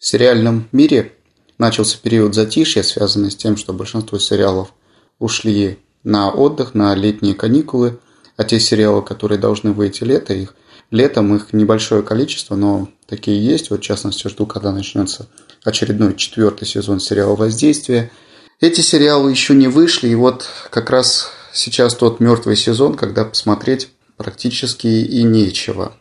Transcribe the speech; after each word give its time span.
в 0.00 0.06
сериальном 0.06 0.66
мире 0.72 1.12
начался 1.58 1.98
период 2.02 2.34
затишья, 2.34 2.82
связанный 2.82 3.30
с 3.30 3.36
тем, 3.36 3.58
что 3.58 3.74
большинство 3.74 4.18
сериалов 4.18 4.72
ушли 5.18 5.78
на 6.04 6.30
отдых, 6.30 6.74
на 6.74 6.94
летние 6.94 7.34
каникулы, 7.34 8.00
а 8.38 8.44
те 8.44 8.58
сериалы, 8.58 9.02
которые 9.02 9.38
должны 9.38 9.72
выйти 9.72 10.02
лето, 10.04 10.32
их 10.32 10.54
летом 10.90 11.36
их 11.36 11.52
небольшое 11.52 12.02
количество, 12.02 12.56
но 12.56 12.88
такие 13.06 13.44
есть. 13.44 13.68
Вот, 13.70 13.80
в 13.80 13.82
частности, 13.82 14.26
жду, 14.28 14.46
когда 14.46 14.72
начнется 14.72 15.28
очередной 15.64 16.16
четвертый 16.16 16.66
сезон 16.66 16.98
сериала 16.98 17.36
«Воздействие». 17.36 18.10
Эти 18.58 18.80
сериалы 18.80 19.30
еще 19.30 19.54
не 19.54 19.68
вышли, 19.68 20.08
и 20.08 20.14
вот 20.14 20.48
как 20.70 20.88
раз 20.88 21.30
сейчас 21.52 21.94
тот 21.94 22.20
мертвый 22.20 22.56
сезон, 22.56 22.94
когда 22.94 23.26
посмотреть 23.26 23.90
практически 24.16 24.86
и 24.86 25.22
нечего. 25.24 25.94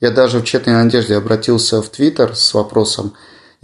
Я 0.00 0.10
даже 0.10 0.40
в 0.40 0.44
тщетной 0.44 0.74
надежде 0.74 1.14
обратился 1.14 1.80
в 1.80 1.88
Твиттер 1.88 2.34
с 2.34 2.52
вопросом 2.52 3.14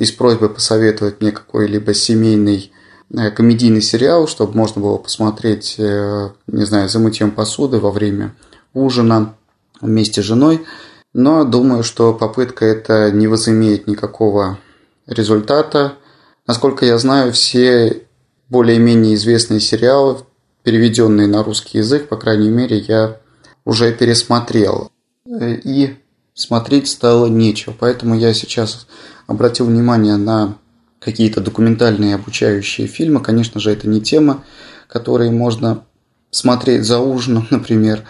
и 0.01 0.07
с 0.07 0.13
просьбой 0.13 0.49
посоветовать 0.49 1.21
мне 1.21 1.31
какой-либо 1.31 1.93
семейный 1.93 2.73
э, 3.11 3.31
комедийный 3.31 3.83
сериал, 3.83 4.27
чтобы 4.27 4.57
можно 4.57 4.81
было 4.81 4.97
посмотреть, 4.97 5.75
э, 5.77 6.31
не 6.47 6.65
знаю, 6.65 6.89
за 6.89 6.99
мытьем 6.99 7.31
посуды 7.31 7.79
во 7.79 7.91
время 7.91 8.35
ужина 8.73 9.35
вместе 9.79 10.23
с 10.23 10.25
женой. 10.25 10.65
Но 11.13 11.45
думаю, 11.45 11.83
что 11.83 12.15
попытка 12.15 12.65
эта 12.65 13.11
не 13.11 13.27
возымеет 13.27 13.87
никакого 13.87 14.59
результата. 15.07 15.99
Насколько 16.47 16.87
я 16.87 16.97
знаю, 16.97 17.33
все 17.33 18.05
более-менее 18.49 19.17
известные 19.17 19.61
сериалы, 19.61 20.17
переведенные 20.63 21.27
на 21.27 21.43
русский 21.43 21.77
язык, 21.77 22.09
по 22.09 22.17
крайней 22.17 22.49
мере, 22.49 22.79
я 22.79 23.19
уже 23.67 23.93
пересмотрел. 23.93 24.91
И 25.27 25.95
смотреть 26.35 26.89
стало 26.89 27.27
нечего. 27.27 27.75
Поэтому 27.79 28.17
я 28.17 28.33
сейчас 28.35 28.87
обратил 29.27 29.67
внимание 29.67 30.17
на 30.17 30.57
какие-то 30.99 31.41
документальные 31.41 32.15
обучающие 32.15 32.87
фильмы. 32.87 33.21
Конечно 33.21 33.61
же, 33.61 33.71
это 33.71 33.89
не 33.89 34.01
тема, 34.01 34.45
которые 34.87 35.31
можно 35.31 35.85
смотреть 36.31 36.85
за 36.85 36.99
ужином, 36.99 37.47
например. 37.51 38.05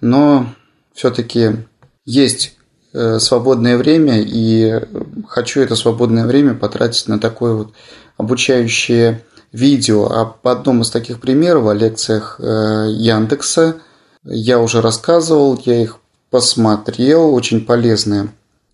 Но 0.00 0.46
все-таки 0.94 1.66
есть 2.04 2.56
э, 2.92 3.18
свободное 3.18 3.76
время, 3.76 4.20
и 4.20 4.80
хочу 5.28 5.60
это 5.60 5.76
свободное 5.76 6.26
время 6.26 6.54
потратить 6.54 7.08
на 7.08 7.18
такое 7.18 7.54
вот 7.54 7.72
обучающее 8.16 9.22
видео. 9.52 10.06
Об 10.06 10.46
одном 10.46 10.82
из 10.82 10.90
таких 10.90 11.20
примеров 11.20 11.66
о 11.66 11.74
лекциях 11.74 12.36
э, 12.38 12.88
Яндекса 12.90 13.76
я 14.24 14.60
уже 14.60 14.80
рассказывал, 14.80 15.60
я 15.64 15.82
их 15.82 15.98
посмотрел, 16.30 17.34
очень 17.34 17.64
полезные 17.64 18.28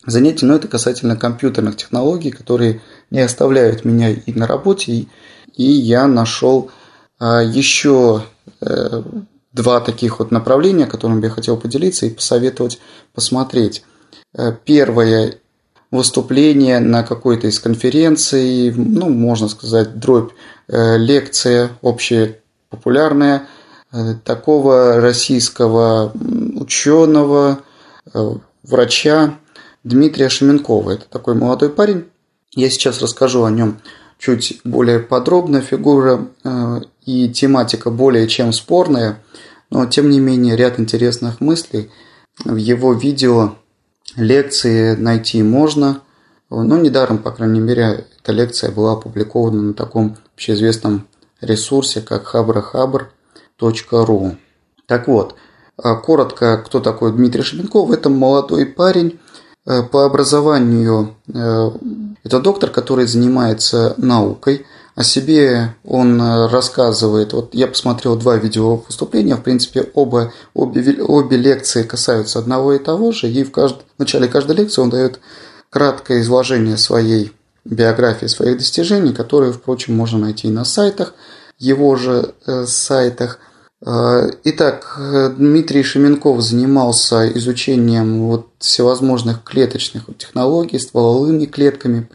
занятия, 0.06 0.46
но 0.46 0.56
это 0.56 0.68
касательно 0.68 1.16
компьютерных 1.16 1.76
технологий, 1.76 2.30
которые 2.30 2.80
не 3.10 3.20
оставляют 3.20 3.84
меня 3.84 4.10
и 4.10 4.32
на 4.32 4.46
работе, 4.46 5.06
и, 5.56 5.64
я 5.64 6.06
нашел 6.06 6.70
а, 7.18 7.42
еще 7.42 8.24
э, 8.60 9.02
два 9.52 9.80
таких 9.80 10.18
вот 10.18 10.30
направления, 10.30 10.86
которыми 10.86 11.24
я 11.24 11.30
хотел 11.30 11.56
поделиться 11.56 12.06
и 12.06 12.10
посоветовать 12.10 12.80
посмотреть. 13.14 13.84
Э, 14.34 14.52
первое 14.64 15.34
выступление 15.90 16.80
на 16.80 17.02
какой-то 17.02 17.46
из 17.46 17.60
конференций, 17.60 18.72
ну, 18.72 19.10
можно 19.10 19.48
сказать, 19.48 19.98
дробь, 19.98 20.32
э, 20.68 20.96
лекция 20.96 21.70
общепопулярная 21.82 23.46
э, 23.92 24.14
такого 24.24 25.00
российского 25.00 26.12
ученого, 26.62 27.60
врача 28.62 29.38
Дмитрия 29.84 30.28
Шеменкова. 30.28 30.92
Это 30.92 31.04
такой 31.08 31.34
молодой 31.34 31.70
парень. 31.70 32.06
Я 32.54 32.70
сейчас 32.70 33.02
расскажу 33.02 33.44
о 33.44 33.50
нем 33.50 33.80
чуть 34.18 34.60
более 34.64 35.00
подробно. 35.00 35.60
Фигура 35.60 36.28
и 37.04 37.28
тематика 37.28 37.90
более 37.90 38.28
чем 38.28 38.52
спорная– 38.52 39.18
но, 39.72 39.86
тем 39.86 40.10
не 40.10 40.20
менее, 40.20 40.54
ряд 40.54 40.78
интересных 40.78 41.40
мыслей 41.40 41.90
в 42.44 42.56
его 42.56 42.92
видео 42.92 43.54
лекции 44.16 44.94
найти 44.94 45.42
можно. 45.42 46.02
Ну, 46.50 46.78
недаром, 46.78 47.16
по 47.16 47.30
крайней 47.30 47.60
мере, 47.60 48.06
эта 48.20 48.32
лекция 48.32 48.70
была 48.70 48.92
опубликована 48.92 49.62
на 49.62 49.72
таком 49.72 50.18
общеизвестном 50.34 51.08
ресурсе, 51.40 52.02
как 52.02 52.34
habrahabr.ru. 52.34 54.36
Так 54.84 55.08
вот, 55.08 55.36
коротко, 55.82 56.62
кто 56.64 56.80
такой 56.80 57.12
Дмитрий 57.12 57.42
Шебенков? 57.42 57.90
Это 57.90 58.08
молодой 58.08 58.66
парень, 58.66 59.18
э, 59.66 59.82
по 59.82 60.04
образованию 60.04 61.14
э, 61.32 61.70
это 62.24 62.40
доктор, 62.40 62.70
который 62.70 63.06
занимается 63.06 63.94
наукой– 63.96 64.66
о 64.94 65.04
себе 65.04 65.74
он 65.84 66.20
э, 66.20 66.48
рассказывает. 66.48 67.32
Вот 67.32 67.54
я 67.54 67.66
посмотрел 67.66 68.16
два 68.16 68.36
видео 68.36 68.76
выступления, 68.76 69.36
в 69.36 69.42
принципе, 69.42 69.88
оба, 69.94 70.32
обе, 70.54 71.02
обе 71.02 71.36
лекции 71.36 71.82
касаются 71.82 72.38
одного 72.38 72.74
и 72.74 72.78
того 72.78 73.12
же, 73.12 73.30
и 73.30 73.42
в, 73.42 73.50
кажд... 73.50 73.76
в 73.96 73.98
начале 73.98 74.28
каждой 74.28 74.56
лекции 74.56 74.82
он 74.82 74.90
дает 74.90 75.20
краткое 75.70 76.20
изложение 76.20 76.76
своей 76.76 77.32
биографии, 77.64 78.26
своих 78.26 78.58
достижений, 78.58 79.14
которые, 79.14 79.52
впрочем, 79.52 79.96
можно 79.96 80.18
найти 80.18 80.48
и 80.48 80.50
на 80.50 80.64
сайтах, 80.64 81.14
его 81.58 81.96
же 81.96 82.34
сайтах. 82.66 83.38
Э, 83.84 84.30
итак, 84.44 84.98
Дмитрий 85.36 85.82
Шеменков 85.82 86.40
занимался 86.40 87.28
изучением 87.36 88.22
вот 88.28 88.48
всевозможных 88.58 89.42
клеточных 89.42 90.04
технологий, 90.16 90.78
стволовыми 90.78 91.46
клетками, 91.46 92.08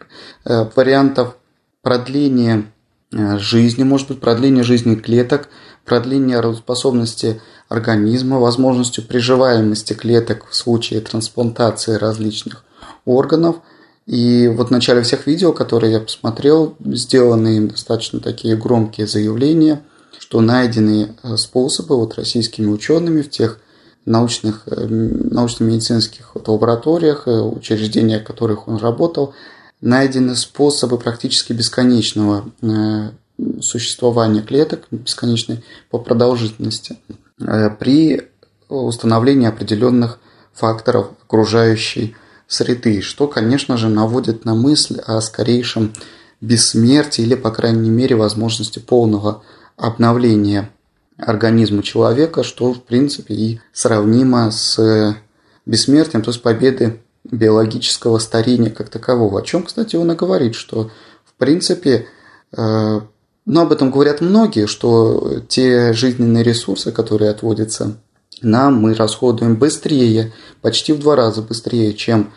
э, 0.44 0.66
вариантов 0.74 1.36
продление 1.82 2.64
э, 3.12 3.38
жизни, 3.38 3.82
может 3.82 4.08
быть, 4.08 4.20
продление 4.20 4.64
жизни 4.64 4.94
клеток, 4.94 5.48
продление 5.84 6.40
работоспособности 6.40 7.40
организма, 7.68 8.38
возможностью 8.38 9.04
приживаемости 9.04 9.92
клеток 9.92 10.46
в 10.48 10.56
случае 10.56 11.02
трансплантации 11.02 11.94
различных 11.94 12.64
органов. 13.04 13.56
И 14.06 14.48
вот 14.48 14.68
в 14.68 14.70
начале 14.70 15.02
всех 15.02 15.26
видео, 15.26 15.52
которые 15.52 15.92
я 15.92 16.00
посмотрел, 16.00 16.76
сделаны 16.80 17.58
им 17.58 17.68
достаточно 17.68 18.20
такие 18.20 18.56
громкие 18.56 19.06
заявления, 19.06 19.82
что 20.28 20.42
найдены 20.42 21.16
э, 21.22 21.36
способы 21.38 21.96
вот 21.96 22.16
российскими 22.16 22.66
учеными 22.66 23.22
в 23.22 23.30
тех 23.30 23.60
научных, 24.04 24.64
э, 24.66 24.86
научно-медицинских 24.86 26.34
вот 26.34 26.48
лабораториях, 26.48 27.26
учреждениях, 27.26 28.24
в 28.24 28.26
которых 28.26 28.68
он 28.68 28.76
работал, 28.76 29.32
найдены 29.80 30.36
способы 30.36 30.98
практически 30.98 31.54
бесконечного 31.54 32.44
э, 32.60 33.10
существования 33.62 34.42
клеток, 34.42 34.84
бесконечной 34.90 35.64
по 35.88 35.98
продолжительности, 35.98 36.98
э, 37.40 37.70
при 37.70 38.28
установлении 38.68 39.48
определенных 39.48 40.18
факторов 40.52 41.12
окружающей 41.24 42.14
среды, 42.46 43.00
что, 43.00 43.28
конечно 43.28 43.78
же, 43.78 43.88
наводит 43.88 44.44
на 44.44 44.54
мысль 44.54 45.00
о 45.06 45.22
скорейшем 45.22 45.94
бессмертии 46.42 47.22
или, 47.22 47.34
по 47.34 47.50
крайней 47.50 47.88
мере, 47.88 48.14
возможности 48.14 48.78
полного 48.78 49.42
обновления 49.78 50.70
организма 51.16 51.82
человека, 51.82 52.42
что, 52.42 52.72
в 52.72 52.82
принципе, 52.82 53.34
и 53.34 53.60
сравнимо 53.72 54.50
с 54.50 55.16
бессмертием, 55.66 56.22
то 56.22 56.30
есть 56.30 56.42
победы 56.42 57.00
биологического 57.24 58.18
старения 58.18 58.70
как 58.70 58.88
такового. 58.88 59.40
О 59.40 59.42
чем, 59.42 59.64
кстати, 59.64 59.96
он 59.96 60.12
и 60.12 60.14
говорит, 60.14 60.54
что 60.54 60.90
в 61.24 61.34
принципе, 61.38 62.06
э, 62.56 63.00
ну 63.46 63.60
об 63.60 63.72
этом 63.72 63.90
говорят 63.90 64.20
многие, 64.20 64.66
что 64.66 65.40
те 65.48 65.92
жизненные 65.92 66.42
ресурсы, 66.42 66.90
которые 66.90 67.30
отводятся 67.30 67.98
нам, 68.42 68.80
мы 68.80 68.94
расходуем 68.94 69.56
быстрее, 69.56 70.32
почти 70.62 70.92
в 70.92 70.98
два 70.98 71.16
раза 71.16 71.42
быстрее, 71.42 71.94
чем 71.94 72.32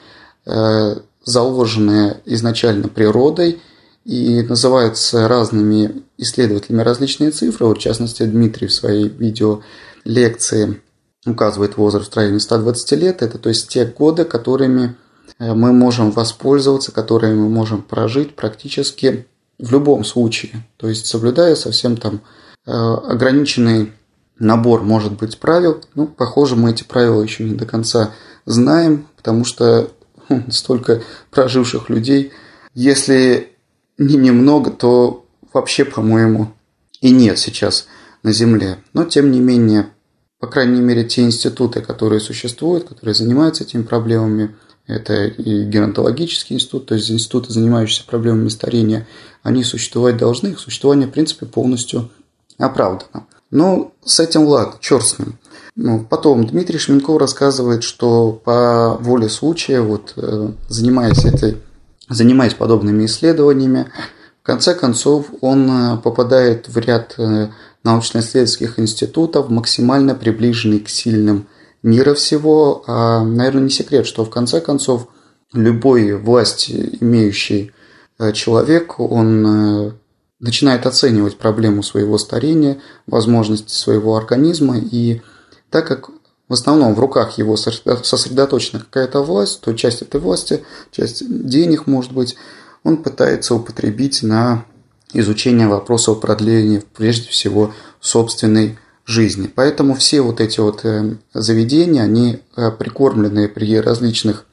э, 0.46 0.96
заложенные 1.24 2.22
изначально 2.26 2.90
природой, 2.90 3.60
и 4.06 4.42
называются 4.42 5.28
разными 5.28 6.04
исследователями 6.18 6.82
различные 6.82 7.32
цифры. 7.32 7.68
Вот, 7.68 7.78
в 7.78 7.82
частности, 7.82 8.24
Дмитрий 8.24 8.68
в 8.68 8.74
своей 8.74 9.08
видео 9.08 9.62
лекции 10.04 10.82
указывает 11.26 11.78
возраст 11.78 12.12
в 12.12 12.18
районе 12.18 12.40
120 12.40 12.92
лет. 12.94 13.22
Это 13.22 13.38
то 13.38 13.50
есть 13.50 13.70
те 13.70 13.86
годы, 13.86 14.26
которыми 14.26 14.96
э, 15.38 15.54
мы 15.54 15.72
можем 15.72 16.12
воспользоваться, 16.12 16.92
которые 16.92 17.36
мы 17.36 17.48
можем 17.50 17.84
прожить 17.84 18.36
практически 18.36 19.28
в 19.60 19.72
любом 19.72 20.04
случае. 20.04 20.66
То 20.78 20.88
есть 20.90 21.06
соблюдая 21.06 21.56
совсем 21.56 21.96
там 21.96 22.22
э, 22.66 22.72
ограниченный 22.72 23.94
набор, 24.40 24.82
может 24.82 25.14
быть, 25.14 25.38
правил. 25.38 25.82
Ну, 25.94 26.08
похоже, 26.08 26.56
мы 26.56 26.72
эти 26.72 26.84
правила 26.84 27.22
еще 27.22 27.44
не 27.44 27.54
до 27.54 27.68
конца 27.68 28.12
знаем, 28.46 29.08
потому 29.16 29.46
что 29.46 29.92
хм, 30.28 30.50
столько 30.50 31.04
проживших 31.30 31.90
людей, 31.90 32.32
если 32.74 33.51
не 33.98 34.16
немного, 34.16 34.72
то 34.72 35.26
вообще, 35.54 35.86
по-моему, 35.86 36.54
и 37.02 37.12
нет 37.12 37.38
сейчас 37.38 37.88
на 38.24 38.32
Земле. 38.32 38.78
Но, 38.94 39.06
тем 39.06 39.32
не 39.32 39.40
менее, 39.40 39.90
по 40.40 40.48
крайней 40.48 40.82
мере, 40.82 41.04
те 41.04 41.22
институты, 41.22 41.82
которые 41.82 42.20
существуют, 42.20 42.88
которые 42.88 43.14
занимаются 43.14 43.64
этими 43.64 43.84
проблемами, 43.84 44.56
это 44.88 45.26
и 45.26 45.64
геронтологический 45.64 46.56
институт, 46.56 46.88
то 46.88 46.96
есть 46.96 47.12
институты, 47.12 47.54
занимающиеся 47.54 48.06
проблемами 48.06 48.50
старения, 48.50 49.08
они 49.44 49.64
существовать 49.64 50.18
должны, 50.18 50.50
их 50.50 50.60
существование, 50.60 51.08
в 51.08 51.12
принципе, 51.12 51.46
полностью 51.46 52.10
оправдано. 52.58 53.28
Но 53.52 53.94
с 54.04 54.20
этим 54.20 54.44
ладно, 54.44 54.76
черт 54.80 55.06
с 55.06 55.20
ним. 55.20 55.38
Ну, 55.76 56.06
потом 56.10 56.46
Дмитрий 56.46 56.80
Шменков 56.80 57.20
рассказывает, 57.20 57.84
что 57.84 58.32
по 58.32 58.98
воле 59.00 59.30
случая, 59.30 59.82
вот, 59.82 60.14
э, 60.16 60.52
занимаясь, 60.68 61.24
этой, 61.26 61.58
занимаясь 62.12 62.54
подобными 62.54 63.06
исследованиями, 63.06 63.92
в 64.42 64.46
конце 64.46 64.76
концов 64.76 65.28
он 65.42 65.70
э, 65.70 65.98
попадает 65.98 66.68
в 66.68 66.78
ряд 66.78 67.16
э, 67.18 67.50
научно-исследовательских 67.84 68.80
институтов, 68.80 69.50
максимально 69.50 70.16
приближенный 70.16 70.80
к 70.80 70.90
сильным 70.90 71.48
мира 71.84 72.14
всего. 72.14 72.84
А, 72.88 73.24
наверное, 73.24 73.64
не 73.64 73.70
секрет, 73.70 74.06
что 74.06 74.24
в 74.24 74.30
конце 74.30 74.62
концов 74.62 75.08
любой 75.54 76.14
власть 76.14 76.70
имеющий 76.70 77.72
человек, 78.34 79.00
он 79.00 79.98
начинает 80.40 80.86
оценивать 80.86 81.38
проблему 81.38 81.84
своего 81.84 82.18
старения, 82.18 82.80
возможности 83.08 83.74
своего 83.74 84.16
организма, 84.16 84.78
и 84.78 85.22
так 85.70 85.88
как 85.88 86.10
в 86.52 86.54
основном 86.54 86.96
в 86.96 87.00
руках 87.00 87.38
его 87.38 87.56
сосредоточена 87.56 88.82
какая-то 88.82 89.22
власть, 89.22 89.62
то 89.62 89.72
часть 89.72 90.02
этой 90.02 90.20
власти, 90.20 90.66
часть 90.92 91.24
денег, 91.26 91.88
может 91.88 92.12
быть, 92.12 92.36
он 92.84 92.98
пытается 92.98 93.56
употребить 93.56 94.22
на 94.22 94.66
изучение 95.14 95.70
вопросов 95.70 96.20
продления, 96.20 96.84
прежде 96.94 97.30
всего, 97.30 97.74
собственной 98.02 98.78
жизни. 99.06 99.48
Поэтому 99.48 99.96
все 99.96 100.20
вот 100.20 100.42
эти 100.42 100.60
вот 100.60 100.84
э, 100.84 101.16
заведения, 101.34 102.04
они 102.04 102.42
э, 102.58 102.70
прикормлены 102.72 103.48
при 103.48 103.80
различных 103.80 104.46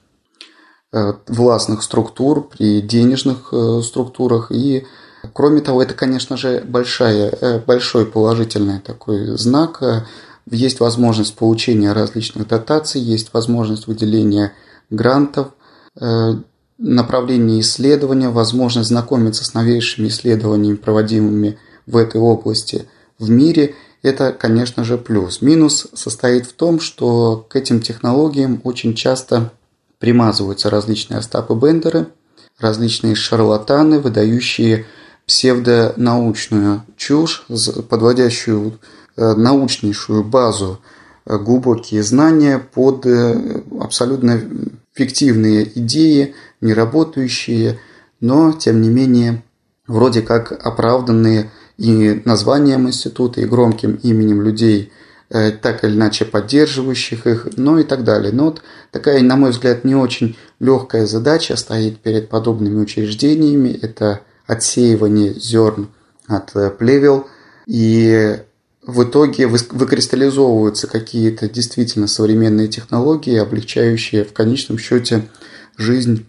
э, 0.93 1.15
властных 1.27 1.83
структур, 1.83 2.49
при 2.49 2.81
денежных 2.81 3.53
структурах 3.83 4.53
и 4.53 4.87
Кроме 5.33 5.61
того, 5.61 5.83
это, 5.83 5.95
конечно 5.95 6.37
же, 6.37 6.63
большая, 6.65 7.61
большой 7.67 8.07
положительный 8.07 8.79
такой 8.79 9.37
знак. 9.37 9.83
Есть 10.51 10.81
возможность 10.81 11.37
получения 11.37 11.93
различных 11.93 12.49
дотаций, 12.49 13.01
есть 13.01 13.33
возможность 13.33 13.87
выделения 13.87 14.53
грантов, 14.91 15.49
э, 16.01 16.35
направление 16.79 17.61
исследования, 17.61 18.31
возможность 18.31 18.89
знакомиться 18.89 19.45
с 19.45 19.55
новейшими 19.55 20.09
исследованиями, 20.09 20.77
проводимыми 20.77 21.59
в 21.87 21.97
этой 21.97 22.21
области 22.21 22.87
в 23.19 23.29
мире. 23.29 23.75
Это, 24.03 24.33
конечно 24.33 24.85
же, 24.85 24.97
плюс. 24.97 25.43
Минус 25.43 25.89
состоит 25.93 26.47
в 26.47 26.53
том, 26.53 26.81
что 26.81 27.47
к 27.49 27.57
этим 27.57 27.81
технологиям 27.81 28.61
очень 28.65 28.95
часто 28.95 29.53
примазываются 29.99 30.71
различные 30.71 31.19
Остапы 31.19 31.55
Бендеры, 31.55 32.07
различные 32.59 33.17
шарлатаны, 33.17 33.99
выдающие 33.99 34.87
псевдонаучную 35.27 36.85
чушь, 36.97 37.45
подводящую 37.91 38.79
научнейшую 39.19 40.25
базу, 40.25 40.81
э, 41.27 41.39
глубокие 41.39 42.03
знания 42.03 42.59
под 42.59 43.07
э, 43.07 43.63
абсолютно 43.81 44.41
фиктивные 44.95 45.71
идеи, 45.79 46.35
не 46.61 46.75
работающие, 46.75 47.79
но, 48.21 48.53
тем 48.53 48.81
не 48.81 48.89
менее, 48.89 49.43
вроде 49.87 50.23
как 50.23 50.53
оправданные 50.53 51.51
и 51.77 52.21
названием 52.25 52.89
института, 52.89 53.41
и 53.41 53.47
громким 53.47 53.95
именем 54.03 54.43
людей, 54.43 54.93
так 55.29 55.85
или 55.85 55.95
иначе 55.95 56.25
поддерживающих 56.25 57.27
их, 57.27 57.49
ну 57.57 57.79
и 57.79 57.85
так 57.85 58.03
далее. 58.03 58.33
Но 58.33 58.47
вот 58.47 58.63
такая, 58.91 59.21
на 59.23 59.37
мой 59.37 59.51
взгляд, 59.51 59.85
не 59.85 59.95
очень 59.95 60.37
легкая 60.59 61.07
задача 61.07 61.55
стоит 61.55 62.01
перед 62.01 62.29
подобными 62.29 62.81
учреждениями. 62.81 63.69
Это 63.69 64.23
отсеивание 64.49 65.35
зерн 65.35 65.89
от 66.27 66.57
э, 66.57 66.71
плевел, 66.71 67.29
и 67.67 68.39
в 68.89 69.05
итоге 69.05 69.47
выкристаллизовываются 69.47 70.87
какие-то 70.87 71.47
действительно 71.47 72.07
современные 72.07 72.69
технологии, 72.69 73.37
облегчающие 73.37 74.25
в 74.25 74.33
конечном 74.33 74.79
счете 74.79 75.29
жизнь 75.77 76.25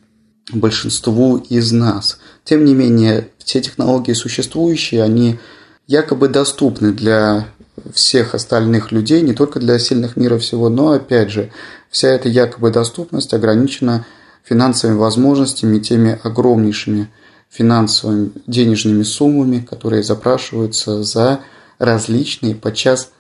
большинству 0.52 1.38
из 1.38 1.72
нас. 1.72 2.20
Тем 2.44 2.66
не 2.66 2.76
менее, 2.76 3.30
все 3.38 3.62
технологии 3.62 4.12
существующие, 4.12 5.04
они 5.04 5.40
якобы 5.88 6.28
доступны 6.28 6.92
для 6.92 7.48
всех 7.94 8.36
остальных 8.36 8.92
людей, 8.92 9.22
не 9.22 9.34
только 9.34 9.62
для 9.62 9.80
сильных 9.80 10.18
мира 10.18 10.38
всего, 10.38 10.68
но 10.68 10.92
опять 10.92 11.32
же, 11.32 11.52
вся 11.90 12.10
эта 12.10 12.28
якобы 12.28 12.72
доступность 12.72 13.34
ограничена 13.34 14.06
финансовыми 14.44 14.98
возможностями, 14.98 15.80
теми 15.80 16.20
огромнейшими 16.24 17.10
финансовыми 17.50 18.32
денежными 18.48 19.04
суммами, 19.04 19.60
которые 19.60 20.04
запрашиваются 20.04 21.04
за 21.04 21.40
различные, 21.80 22.56
подчас 22.56 23.12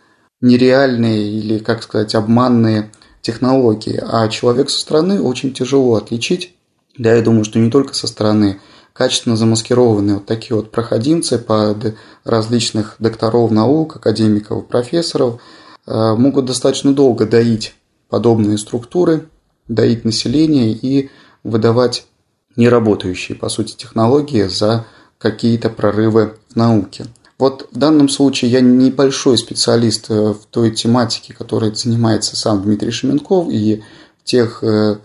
нереальные 0.42 1.32
или, 1.32 1.58
как 1.58 1.82
сказать, 1.84 2.14
обманные 2.16 2.92
технологии. 3.22 4.02
А 4.02 4.28
человек 4.28 4.70
со 4.70 4.80
стороны 4.80 5.22
очень 5.22 5.54
тяжело 5.54 5.96
отличить. 5.96 6.56
Да, 6.98 7.16
я 7.16 7.22
думаю, 7.22 7.46
что 7.46 7.60
не 7.60 7.72
только 7.72 7.94
со 7.94 8.08
стороны 8.08 8.60
качественно 8.94 9.38
замаскированные 9.38 10.16
вот 10.16 10.26
такие 10.26 10.56
вот 10.56 10.72
проходимцы 10.72 11.40
под 11.40 11.96
различных 12.26 12.96
докторов 13.00 13.52
наук, 13.52 13.96
академиков, 13.96 14.68
профессоров 14.68 15.42
э, 15.88 16.16
могут 16.16 16.46
достаточно 16.46 16.94
долго 16.94 17.26
доить 17.26 17.76
подобные 18.10 18.58
структуры, 18.58 19.30
доить 19.68 20.04
население 20.04 20.72
и 20.72 21.10
выдавать 21.44 22.08
неработающие, 22.56 23.38
по 23.38 23.48
сути, 23.48 23.76
технологии 23.78 24.44
за 24.44 24.86
какие-то 25.18 25.70
прорывы 25.70 26.36
в 26.50 26.56
науке. 26.56 27.06
Вот 27.40 27.70
в 27.72 27.78
данном 27.78 28.10
случае 28.10 28.52
я 28.52 28.60
небольшой 28.60 29.38
специалист 29.38 30.08
э, 30.10 30.34
в 30.34 30.46
той 30.50 30.72
тематике, 30.72 31.34
которой 31.34 31.74
занимается 31.74 32.36
сам 32.36 32.62
Дмитрий 32.62 32.92
Шеменков, 32.92 33.48
и 33.50 33.82
в 34.22 34.26
тех 34.26 34.62
э, 34.62 34.98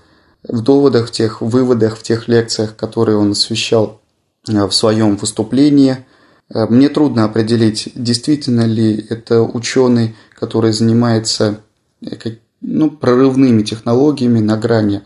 в 0.42 0.60
доводах, 0.60 1.08
в 1.08 1.10
тех 1.12 1.40
выводах, 1.40 1.96
в 1.96 2.02
тех 2.02 2.26
лекциях, 2.26 2.74
которые 2.74 3.18
он 3.18 3.30
освещал 3.30 4.00
э, 4.48 4.66
в 4.66 4.72
своем 4.72 5.16
выступлении. 5.16 6.04
Мне 6.50 6.90
трудно 6.90 7.24
определить, 7.24 7.88
действительно 7.94 8.66
ли 8.66 9.06
это 9.08 9.40
ученый, 9.40 10.14
который 10.38 10.74
занимается 10.74 11.60
ну, 12.60 12.90
прорывными 12.90 13.62
технологиями 13.62 14.40
на 14.40 14.58
грани 14.58 15.02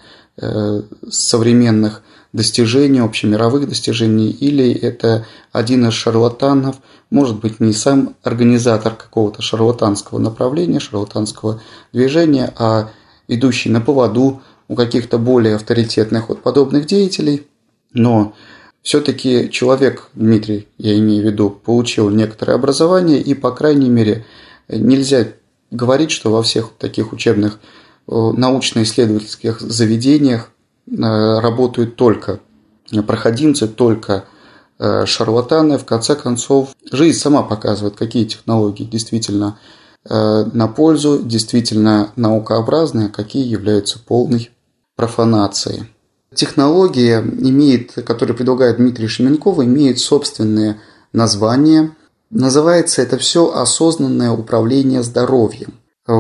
современных 1.08 2.02
достижений, 2.32 3.00
общемировых 3.00 3.68
достижений, 3.68 4.30
или 4.30 4.70
это 4.72 5.26
один 5.52 5.88
из 5.88 5.94
шарлатанов, 5.94 6.76
может 7.10 7.40
быть, 7.40 7.60
не 7.60 7.72
сам 7.72 8.16
организатор 8.22 8.94
какого-то 8.94 9.42
шарлатанского 9.42 10.18
направления, 10.18 10.80
шарлатанского 10.80 11.62
движения, 11.92 12.52
а 12.58 12.90
идущий 13.28 13.70
на 13.70 13.80
поводу 13.80 14.42
у 14.68 14.74
каких-то 14.74 15.18
более 15.18 15.56
авторитетных 15.56 16.28
вот 16.28 16.42
подобных 16.42 16.86
деятелей. 16.86 17.46
Но 17.92 18.34
все-таки 18.82 19.50
человек, 19.50 20.08
Дмитрий, 20.14 20.68
я 20.76 20.98
имею 20.98 21.22
в 21.22 21.26
виду, 21.26 21.50
получил 21.50 22.10
некоторое 22.10 22.54
образование, 22.54 23.20
и, 23.20 23.34
по 23.34 23.50
крайней 23.50 23.88
мере, 23.88 24.26
нельзя 24.68 25.28
говорить, 25.70 26.10
что 26.10 26.30
во 26.30 26.42
всех 26.42 26.72
таких 26.78 27.12
учебных 27.12 27.58
э, 28.06 28.12
научно-исследовательских 28.12 29.60
заведениях 29.60 30.50
работают 30.90 31.96
только 31.96 32.40
проходимцы, 33.06 33.68
только 33.68 34.24
э, 34.78 35.04
шарлатаны. 35.06 35.78
В 35.78 35.84
конце 35.84 36.14
концов, 36.14 36.70
жизнь 36.90 37.18
сама 37.18 37.42
показывает, 37.42 37.96
какие 37.96 38.24
технологии 38.24 38.84
действительно 38.84 39.58
э, 40.08 40.44
на 40.52 40.68
пользу, 40.68 41.20
действительно 41.22 42.10
наукообразные, 42.16 43.08
а 43.08 43.10
какие 43.10 43.46
являются 43.46 43.98
полной 43.98 44.50
профанацией. 44.96 45.92
Технология, 46.34 47.20
имеет, 47.20 47.92
которую 47.92 48.36
предлагает 48.36 48.76
Дмитрий 48.76 49.08
Шеменков, 49.08 49.58
имеет 49.60 49.98
собственное 49.98 50.78
название. 51.12 51.94
Называется 52.30 53.00
это 53.00 53.16
все 53.16 53.52
«Осознанное 53.54 54.30
управление 54.30 55.02
здоровьем». 55.02 55.74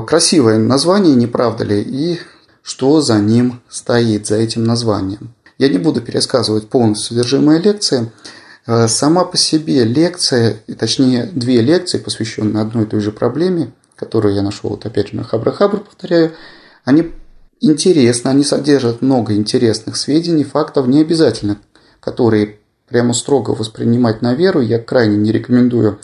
Красивое 0.06 0.58
название, 0.58 1.14
не 1.14 1.26
правда 1.26 1.64
ли? 1.64 1.80
И 1.80 2.20
что 2.68 3.00
за 3.00 3.18
ним 3.18 3.62
стоит, 3.70 4.26
за 4.26 4.36
этим 4.36 4.62
названием. 4.64 5.32
Я 5.56 5.70
не 5.70 5.78
буду 5.78 6.02
пересказывать 6.02 6.68
полностью 6.68 7.16
содержимое 7.16 7.58
лекции. 7.58 8.12
Э, 8.66 8.88
сама 8.88 9.24
по 9.24 9.38
себе 9.38 9.84
лекция, 9.84 10.58
точнее 10.78 11.30
две 11.32 11.62
лекции, 11.62 11.96
посвященные 11.96 12.60
одной 12.60 12.84
и 12.84 12.86
той 12.86 13.00
же 13.00 13.10
проблеме, 13.10 13.72
которую 13.96 14.34
я 14.34 14.42
нашел 14.42 14.68
вот 14.68 14.84
опять 14.84 15.08
же 15.08 15.16
на 15.16 15.22
Хабра-Хабр, 15.22 15.78
повторяю, 15.78 16.32
они 16.84 17.10
интересны, 17.62 18.28
они 18.28 18.44
содержат 18.44 19.00
много 19.00 19.34
интересных 19.34 19.96
сведений, 19.96 20.44
фактов, 20.44 20.88
не 20.88 21.00
обязательно, 21.00 21.56
которые 22.00 22.58
прямо 22.86 23.14
строго 23.14 23.52
воспринимать 23.52 24.20
на 24.20 24.34
веру, 24.34 24.60
я 24.60 24.78
крайне 24.78 25.16
не 25.16 25.32
рекомендую 25.32 26.00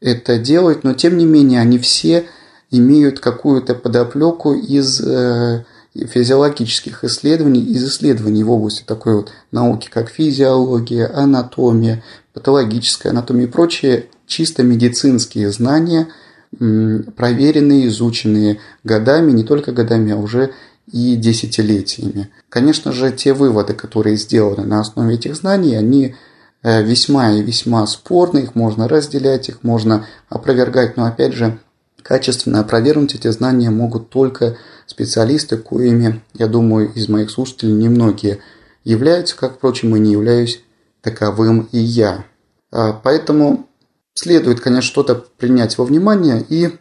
это 0.00 0.38
делать, 0.38 0.82
но 0.82 0.92
тем 0.92 1.16
не 1.16 1.24
менее 1.24 1.60
они 1.60 1.78
все 1.78 2.26
имеют 2.72 3.20
какую-то 3.20 3.76
подоплеку 3.76 4.54
из 4.54 5.00
э, 5.00 5.64
физиологических 5.94 7.04
исследований, 7.04 7.62
из 7.62 7.84
исследований 7.84 8.44
в 8.44 8.50
области 8.50 8.84
такой 8.84 9.16
вот 9.16 9.32
науки, 9.50 9.88
как 9.92 10.08
физиология, 10.08 11.06
анатомия, 11.06 12.02
патологическая 12.32 13.10
анатомия 13.10 13.46
и 13.46 13.50
прочие 13.50 14.06
чисто 14.26 14.62
медицинские 14.62 15.50
знания, 15.50 16.08
проверенные, 16.50 17.88
изученные 17.88 18.60
годами, 18.84 19.32
не 19.32 19.44
только 19.44 19.72
годами, 19.72 20.12
а 20.12 20.16
уже 20.16 20.52
и 20.90 21.16
десятилетиями. 21.16 22.30
Конечно 22.48 22.92
же, 22.92 23.12
те 23.12 23.32
выводы, 23.32 23.74
которые 23.74 24.16
сделаны 24.16 24.64
на 24.64 24.80
основе 24.80 25.14
этих 25.14 25.36
знаний, 25.36 25.76
они 25.76 26.16
э, 26.62 26.82
весьма 26.82 27.32
и 27.32 27.42
весьма 27.42 27.86
спорны, 27.86 28.40
их 28.40 28.54
можно 28.54 28.88
разделять, 28.88 29.48
их 29.48 29.62
можно 29.62 30.06
опровергать, 30.28 30.96
но 30.96 31.06
опять 31.06 31.32
же, 31.32 31.58
качественно 32.02 32.60
опровергнуть 32.60 33.14
эти 33.14 33.28
знания 33.28 33.70
могут 33.70 34.10
только 34.10 34.56
специалисты, 34.90 35.56
коими, 35.56 36.20
я 36.34 36.48
думаю, 36.48 36.92
из 36.92 37.08
моих 37.08 37.30
слушателей 37.30 37.74
немногие 37.74 38.40
являются, 38.82 39.36
как, 39.36 39.56
впрочем, 39.56 39.94
и 39.94 40.00
не 40.00 40.12
являюсь 40.12 40.62
таковым 41.00 41.68
и 41.70 41.78
я. 41.78 42.24
А, 42.72 42.92
поэтому 42.92 43.68
следует, 44.14 44.60
конечно, 44.60 44.90
что-то 44.90 45.14
принять 45.14 45.78
во 45.78 45.84
внимание 45.84 46.44
и 46.48 46.76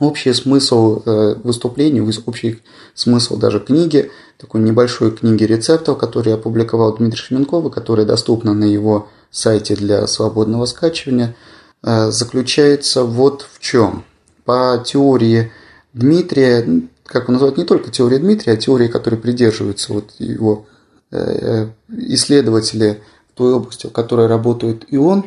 общий 0.00 0.32
смысл 0.32 1.02
э, 1.06 1.36
выступлений, 1.44 2.00
общий 2.00 2.62
смысл 2.94 3.36
даже 3.36 3.60
книги, 3.60 4.10
такой 4.38 4.60
небольшой 4.60 5.12
книги 5.12 5.44
рецептов, 5.44 5.98
которую 5.98 6.34
опубликовал 6.34 6.96
Дмитрий 6.96 7.20
Шеменков, 7.20 7.66
и 7.66 7.70
которая 7.70 8.04
доступна 8.04 8.54
на 8.54 8.64
его 8.64 9.08
сайте 9.30 9.76
для 9.76 10.08
свободного 10.08 10.66
скачивания, 10.66 11.36
э, 11.84 12.10
заключается 12.10 13.04
вот 13.04 13.46
в 13.48 13.60
чем. 13.60 14.04
По 14.44 14.82
теории 14.84 15.52
Дмитрия, 15.94 16.66
как 17.04 17.28
он 17.28 17.34
называет, 17.34 17.58
не 17.58 17.64
только 17.64 17.90
теория 17.90 18.18
Дмитрия, 18.18 18.52
а 18.52 18.56
теории, 18.56 18.88
которые 18.88 19.20
придерживаются 19.20 19.92
вот 19.92 20.12
его 20.18 20.66
э, 21.10 21.68
исследователи 21.88 23.02
в 23.30 23.36
той 23.36 23.54
области, 23.54 23.86
в 23.86 23.92
которой 23.92 24.26
работает 24.26 24.84
и 24.88 24.96
он, 24.96 25.26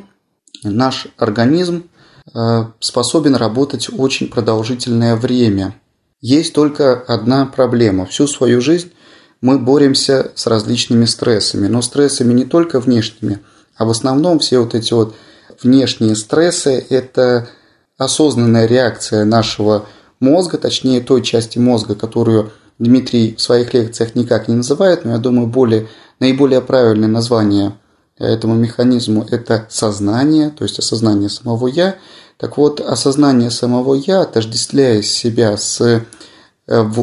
наш 0.63 1.07
организм 1.17 1.85
Э, 2.33 2.65
способен 2.79 3.35
работать 3.35 3.87
очень 3.95 4.29
продолжительное 4.29 5.15
время. 5.15 5.75
Есть 6.21 6.53
только 6.53 6.93
одна 6.93 7.45
проблема. 7.45 8.05
Всю 8.05 8.27
свою 8.27 8.61
жизнь 8.61 8.91
мы 9.41 9.59
боремся 9.59 10.31
с 10.33 10.47
различными 10.47 11.05
стрессами. 11.05 11.67
Но 11.67 11.81
стрессами 11.81 12.33
не 12.33 12.45
только 12.45 12.79
внешними, 12.79 13.39
а 13.77 13.85
в 13.85 13.89
основном 13.91 14.39
все 14.39 14.59
вот 14.59 14.73
эти 14.73 14.93
вот 14.93 15.15
внешние 15.61 16.15
стрессы– 16.15 16.85
это 16.89 17.47
осознанная 17.97 18.65
реакция 18.65 19.23
нашего 19.23 19.85
мозга, 20.25 20.57
точнее 20.57 21.01
той 21.01 21.21
части 21.21 21.59
мозга, 21.59 21.95
которую 21.95 22.51
Дмитрий 22.79 23.35
в 23.35 23.41
своих 23.41 23.73
лекциях 23.73 24.15
никак 24.15 24.47
не 24.47 24.55
называет, 24.55 25.05
но 25.05 25.11
я 25.11 25.17
думаю, 25.17 25.47
более, 25.47 25.87
наиболее 26.19 26.61
правильное 26.61 27.07
название 27.07 27.73
этому 28.17 28.55
механизму– 28.55 29.25
это 29.31 29.65
сознание, 29.69 30.49
то 30.49 30.63
есть 30.63 30.79
осознание 30.79 31.29
самого 31.29 31.67
«я». 31.67 31.95
Так 32.37 32.57
вот, 32.57 32.81
осознание 32.81 33.49
самого 33.49 33.93
«я», 33.93 34.21
отождествляя 34.21 35.01
себя 35.01 35.57
с 35.57 35.81
э, 35.81 36.01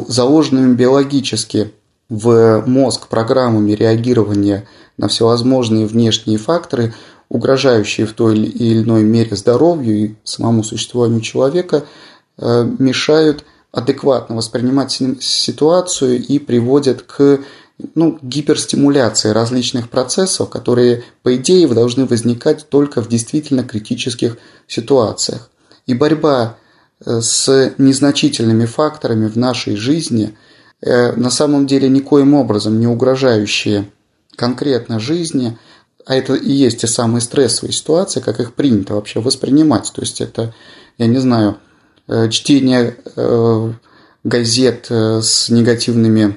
заложенными 0.09 0.75
биологически 0.75 1.73
в 2.09 2.64
мозг 2.67 3.09
программами 3.09 3.73
реагирования 3.73 4.67
на 4.99 5.09
всевозможные 5.09 5.87
внешние 5.87 6.37
факторы, 6.37 6.93
угрожающие 7.31 8.07
в 8.07 8.12
той 8.12 8.37
или 8.38 8.83
иной 8.83 9.05
мере 9.05 9.37
здоровью 9.37 9.97
и 9.97 10.14
самому 10.23 10.62
существованию 10.62 11.23
человека, 11.23 11.85
мешают 12.38 13.44
адекватно 13.72 14.36
воспринимать 14.36 15.00
ситуацию 15.20 16.22
и 16.22 16.38
приводят 16.38 17.02
к 17.02 17.40
ну, 17.94 18.18
гиперстимуляции 18.22 19.30
различных 19.30 19.88
процессов, 19.88 20.50
которые, 20.50 21.04
по 21.22 21.34
идее, 21.36 21.66
должны 21.68 22.06
возникать 22.06 22.68
только 22.68 23.02
в 23.02 23.08
действительно 23.08 23.64
критических 23.64 24.36
ситуациях. 24.66 25.50
И 25.86 25.94
борьба 25.94 26.56
э, 27.04 27.20
с 27.20 27.74
незначительными 27.78 28.66
факторами 28.66 29.26
в 29.26 29.36
нашей 29.36 29.74
жизни 29.76 30.36
э, 30.80 31.12
на 31.12 31.30
самом 31.30 31.66
деле 31.66 31.88
никоим 31.88 32.34
образом 32.34 32.78
не 32.78 32.86
угрожающие 32.86 33.90
конкретно 34.36 35.00
жизни, 35.00 35.58
а 36.04 36.14
это 36.14 36.34
и 36.34 36.52
есть 36.52 36.80
те 36.80 36.86
самые 36.86 37.20
стрессовые 37.20 37.72
ситуации, 37.72 38.20
как 38.20 38.40
их 38.40 38.54
принято 38.54 38.94
вообще 38.94 39.20
воспринимать. 39.20 39.90
То 39.94 40.02
есть 40.02 40.20
это, 40.20 40.54
я 40.98 41.06
не 41.06 41.18
знаю, 41.18 41.52
э, 41.52 41.72
чтение 42.30 42.97
газет 44.25 44.87
с 44.90 45.49
негативными 45.49 46.37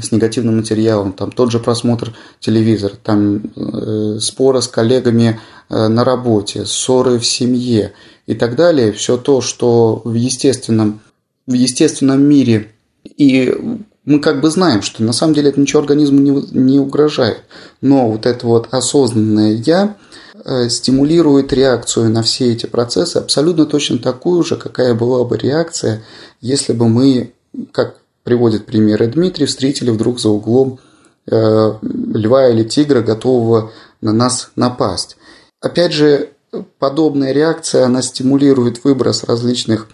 с 0.00 0.10
негативным 0.10 0.56
материалом, 0.56 1.12
там 1.12 1.30
тот 1.30 1.52
же 1.52 1.60
просмотр 1.60 2.14
телевизора, 2.40 2.94
там 3.02 3.42
э, 3.54 4.18
споры 4.20 4.60
с 4.60 4.68
коллегами 4.68 5.40
э, 5.68 5.88
на 5.88 6.04
работе, 6.04 6.66
ссоры 6.66 7.18
в 7.18 7.26
семье 7.26 7.92
и 8.26 8.34
так 8.34 8.56
далее, 8.56 8.92
все 8.92 9.16
то, 9.16 9.40
что 9.40 10.02
в 10.04 10.14
естественном, 10.14 11.00
в 11.46 11.52
естественном 11.52 12.22
мире 12.22 12.72
и 13.04 13.54
мы 14.04 14.20
как 14.20 14.40
бы 14.40 14.50
знаем, 14.50 14.82
что 14.82 15.02
на 15.02 15.12
самом 15.12 15.34
деле 15.34 15.50
это 15.50 15.60
ничего 15.60 15.80
организму 15.80 16.20
не, 16.20 16.30
не 16.52 16.78
угрожает, 16.78 17.42
но 17.80 18.10
вот 18.10 18.26
это 18.26 18.46
вот 18.46 18.68
осознанное 18.70 19.52
«я» 19.52 19.96
э, 20.44 20.68
стимулирует 20.68 21.52
реакцию 21.52 22.10
на 22.10 22.22
все 22.22 22.52
эти 22.52 22.66
процессы 22.66 23.16
абсолютно 23.16 23.66
точно 23.66 23.98
такую 23.98 24.44
же, 24.44 24.56
какая 24.56 24.94
была 24.94 25.24
бы 25.24 25.38
реакция, 25.38 26.02
если 26.40 26.72
бы 26.72 26.88
мы, 26.88 27.32
как 27.72 27.96
приводит 28.24 28.66
примеры 28.66 29.06
Дмитрий, 29.06 29.46
встретили 29.46 29.90
вдруг 29.90 30.20
за 30.20 30.28
углом 30.30 30.78
э, 31.30 31.72
льва 31.82 32.48
или 32.48 32.64
тигра, 32.64 33.00
готового 33.00 33.72
на 34.00 34.12
нас 34.12 34.50
напасть. 34.56 35.16
Опять 35.60 35.92
же, 35.92 36.30
подобная 36.78 37.32
реакция, 37.32 37.86
она 37.86 38.02
стимулирует 38.02 38.84
выброс 38.84 39.24
различных 39.24 39.88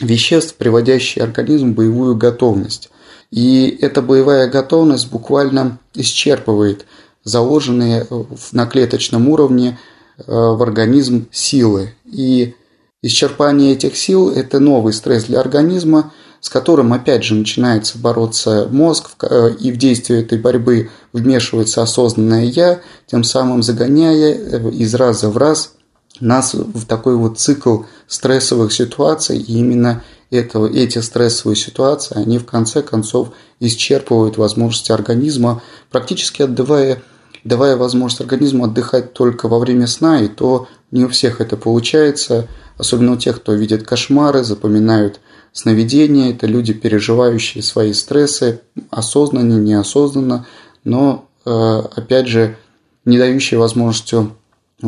веществ, 0.00 0.56
приводящих 0.56 1.22
организм 1.22 1.72
в 1.72 1.76
боевую 1.76 2.16
готовность. 2.16 2.90
И 3.32 3.78
эта 3.80 4.02
боевая 4.02 4.46
готовность 4.46 5.10
буквально 5.10 5.78
исчерпывает 5.94 6.84
заложенные 7.24 8.06
на 8.52 8.66
клеточном 8.66 9.28
уровне 9.28 9.78
э, 10.18 10.22
в 10.26 10.62
организм 10.62 11.28
силы. 11.32 11.94
И 12.04 12.54
исчерпание 13.00 13.72
этих 13.72 13.96
сил– 13.96 14.28
это 14.36 14.60
новый 14.60 14.92
стресс 14.92 15.24
для 15.24 15.40
организма, 15.40 16.12
с 16.40 16.50
которым 16.50 16.92
опять 16.92 17.24
же 17.24 17.34
начинается 17.34 17.96
бороться 17.96 18.68
мозг, 18.70 19.12
э, 19.22 19.54
и 19.58 19.72
в 19.72 19.78
действие 19.78 20.20
этой 20.20 20.36
борьбы 20.36 20.90
вмешивается 21.14 21.80
осознанное 21.82 22.44
«я», 22.44 22.80
тем 23.06 23.24
самым 23.24 23.62
загоняя 23.62 24.34
э, 24.34 24.70
из 24.72 24.94
раза 24.94 25.30
в 25.30 25.38
раз 25.38 25.72
нас 26.20 26.54
в 26.54 26.84
такой 26.86 27.16
вот 27.16 27.38
цикл 27.38 27.82
стрессовых 28.06 28.72
ситуаций, 28.72 29.38
и 29.38 29.58
именно 29.58 30.02
этого, 30.30 30.66
эти 30.66 30.98
стрессовые 30.98 31.56
ситуации, 31.56 32.16
они 32.16 32.38
в 32.38 32.46
конце 32.46 32.82
концов 32.82 33.30
исчерпывают 33.60 34.36
возможности 34.36 34.92
организма, 34.92 35.62
практически 35.90 36.42
отдавая, 36.42 37.02
давая 37.44 37.76
возможность 37.76 38.20
организму 38.20 38.64
отдыхать 38.64 39.12
только 39.12 39.48
во 39.48 39.58
время 39.58 39.86
сна, 39.86 40.20
и 40.20 40.28
то 40.28 40.68
не 40.90 41.04
у 41.04 41.08
всех 41.08 41.40
это 41.40 41.56
получается, 41.56 42.48
особенно 42.78 43.12
у 43.12 43.16
тех, 43.16 43.36
кто 43.36 43.52
видит 43.52 43.82
кошмары, 43.82 44.44
запоминают 44.44 45.20
Сновидения– 45.52 46.30
это 46.32 46.46
люди, 46.46 46.72
переживающие 46.72 47.62
свои 47.62 47.92
стрессы, 47.92 48.62
осознанно, 48.90 49.60
неосознанно, 49.60 50.46
но, 50.82 51.28
э, 51.44 51.50
опять 51.94 52.26
же, 52.26 52.56
не 53.04 53.18
дающие 53.18 53.60
возможностью, 53.60 54.34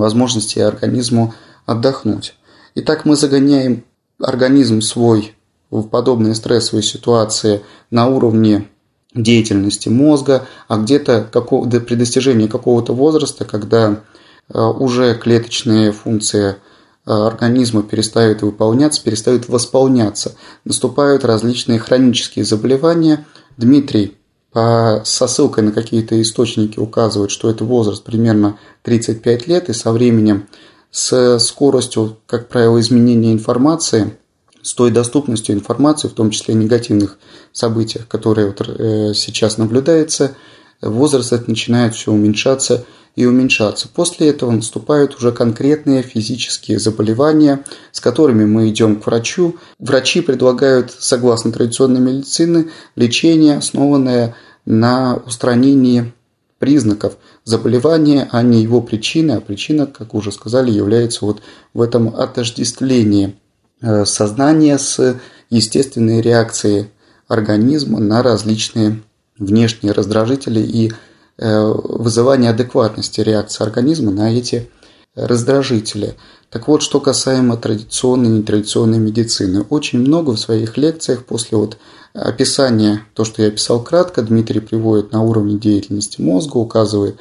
возможности 0.01 0.59
организму 0.59 1.35
отдохнуть. 1.67 2.35
Итак, 2.75 3.05
мы 3.05 3.17
загоняем 3.17 3.85
организм 4.21 4.81
свой 4.81 5.35
в 5.71 5.85
подобные 5.85 6.35
стрессовые 6.35 6.83
ситуации 6.83 7.63
на 7.91 8.07
уровне 8.07 8.69
деятельности 9.15 9.89
мозга, 9.89 10.47
а 10.69 10.79
где-то 10.79 11.29
при 11.33 11.95
достижении 11.95 12.47
какого-то 12.47 12.93
возраста, 12.93 13.45
когда 13.45 14.01
э, 14.49 14.61
уже 14.61 15.15
клеточные 15.15 15.93
функции– 15.93 16.57
Э, 17.07 17.27
организма 17.27 17.83
перестают 17.83 18.43
выполняться, 18.43 19.03
перестают 19.03 19.49
восполняться. 19.49 20.37
Наступают 20.65 21.25
различные 21.25 21.79
хронические 21.79 22.45
заболевания. 22.45 23.27
Дмитрий 23.57 24.17
со 24.55 25.27
ссылкой 25.27 25.65
на 25.65 25.73
какие-то 25.73 26.21
источники 26.23 26.79
указывает, 26.79 27.33
что 27.33 27.51
это 27.51 27.65
возраст 27.65 28.05
примерно 28.05 28.59
35 28.83 29.49
лет, 29.49 29.69
и 29.69 29.73
со 29.73 29.93
временем 29.93 30.47
с 30.93 31.41
скоростью, 31.41 32.19
как 32.27 32.49
правило, 32.49 32.81
изменения 32.81 33.33
информации, 33.33 34.17
с 34.63 34.73
той 34.75 34.93
доступностью 34.93 35.55
информации, 35.55 36.09
в 36.09 36.13
том 36.13 36.31
числе 36.31 36.55
негативных 36.55 37.19
событиях, 37.53 38.07
которые 38.07 38.47
вот, 38.47 38.61
э, 38.61 39.13
сейчас 39.15 39.59
наблюдается, 39.59 40.37
возраст 40.81 41.49
начинает 41.49 41.95
все 41.95 42.13
уменьшаться 42.13 42.85
и 43.17 43.27
уменьшаться. 43.27 43.89
После 43.89 44.29
этого 44.29 44.51
наступают 44.51 45.17
уже 45.17 45.31
конкретные 45.33 46.03
физические 46.03 46.79
заболевания, 46.79 47.65
с 47.93 48.01
которыми 48.01 48.45
мы 48.45 48.69
идем 48.71 49.01
к 49.01 49.07
врачу. 49.07 49.57
Врачи 49.79 50.21
предлагают, 50.21 50.95
согласно 50.99 51.53
традиционной 51.53 52.01
медицины, 52.01 52.71
лечение, 52.97 53.59
основанное 53.59 54.35
на 54.67 55.17
устранении 55.27 56.13
признаков 56.59 57.17
заболевания, 57.45 58.29
а 58.33 58.43
не 58.43 58.63
его 58.63 58.81
причины. 58.81 59.33
А 59.33 59.41
причина, 59.41 59.87
как 59.87 60.15
уже 60.15 60.33
сказали, 60.33 60.71
является 60.71 61.25
вот 61.25 61.41
в 61.73 61.83
этом 61.83 62.09
отождествлении 62.09 63.37
э, 63.81 64.05
сознания 64.07 64.79
с 64.79 65.21
естественной 65.51 66.21
реакцией 66.21 66.89
организма 67.29 68.01
на 68.01 68.23
различные 68.23 69.03
внешние 69.39 69.93
раздражители 69.93 70.61
и 70.61 70.89
э, 70.89 70.93
вызывание 71.39 72.51
адекватности 72.51 73.21
реакции 73.21 73.65
организма 73.65 74.13
на 74.13 74.33
эти 74.33 74.71
раздражители. 75.17 76.15
Так 76.51 76.69
вот, 76.69 76.83
что 76.83 77.01
касаемо 77.01 77.57
традиционной 77.57 78.29
и 78.29 78.33
нетрадиционной 78.39 78.99
медицины. 78.99 79.63
Очень 79.69 80.01
много 80.01 80.31
в 80.31 80.41
своих 80.41 80.77
лекциях 80.77 81.25
после 81.25 81.59
вот 81.59 81.79
описания, 82.13 83.05
то, 83.15 83.25
что 83.25 83.43
я 83.43 83.49
описал 83.49 83.83
кратко, 83.83 84.23
Дмитрий 84.23 84.61
приводит 84.61 85.13
на 85.13 85.23
уровне 85.23 85.59
деятельности 85.59 86.21
мозга, 86.21 86.57
указывает, 86.59 87.17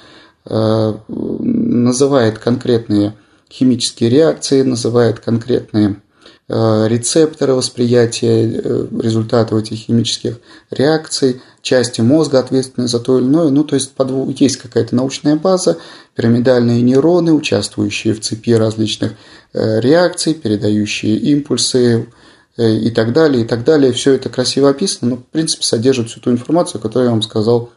э, 0.46 0.94
называет 1.08 2.38
конкретные 2.38 3.16
химические 3.50 4.10
реакции, 4.10 4.62
называет 4.62 5.20
конкретные 5.20 5.96
Э, 5.96 6.03
рецепторы 6.50 7.54
восприятия 7.54 8.46
э, 8.46 8.88
результатов 9.02 9.60
этих 9.60 9.78
химических 9.78 10.40
реакций, 10.72 11.42
части 11.62 12.02
мозга 12.02 12.40
ответственны 12.40 12.90
за 12.90 13.00
то 13.00 13.18
или 13.18 13.26
иное. 13.26 13.50
Ну, 13.50 13.64
то 13.64 13.76
есть 13.76 13.94
есть 14.40 14.58
какая-то 14.58 14.94
научная 14.94 15.38
база, 15.38 15.78
пирамидальные 16.16 16.82
нейроны, 16.82 17.32
участвующие 17.32 18.14
в 18.14 18.20
цепи 18.20 18.52
различных 18.52 19.14
э, 19.54 19.80
реакций, 19.80 20.34
передающие 20.34 21.16
импульсы 21.16 22.10
и 22.56 22.92
так 22.92 23.14
далее, 23.14 23.44
и 23.44 23.48
так 23.48 23.64
далее. 23.64 23.94
Все 23.94 24.14
это 24.14 24.30
красиво 24.30 24.70
описано, 24.70 25.12
но, 25.12 25.18
в 25.18 25.26
принципе, 25.26 25.64
содержит 25.64 26.10
всю 26.10 26.20
ту 26.20 26.30
информацию, 26.30 26.80
которую 26.80 27.06
я 27.06 27.12
вам 27.12 27.24
сказал 27.24 27.72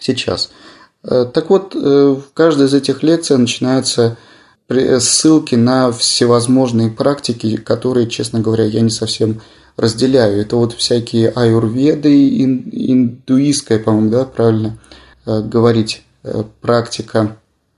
сейчас. 0.00 0.50
Так 1.02 1.50
вот, 1.50 1.74
в 1.74 2.22
каждой 2.32 2.68
из 2.68 2.72
этих 2.72 3.02
лекций 3.02 3.36
начинается 3.36 4.16
ссылки 4.68 5.54
на 5.54 5.92
всевозможные 5.92 6.90
практики, 6.90 7.56
которые, 7.56 8.08
честно 8.08 8.40
говоря, 8.40 8.64
я 8.64 8.80
не 8.80 8.90
совсем 8.90 9.42
разделяю. 9.76 10.40
Это 10.40 10.56
вот 10.56 10.72
всякие 10.72 11.30
аюрведы, 11.30 12.42
индуистская, 12.42 13.78
по-моему, 13.78 14.10
да, 14.10 14.24
правильно 14.24 14.78
э, 15.26 15.42
говорить, 15.42 16.02
э, 16.22 16.44
практика. 16.60 17.36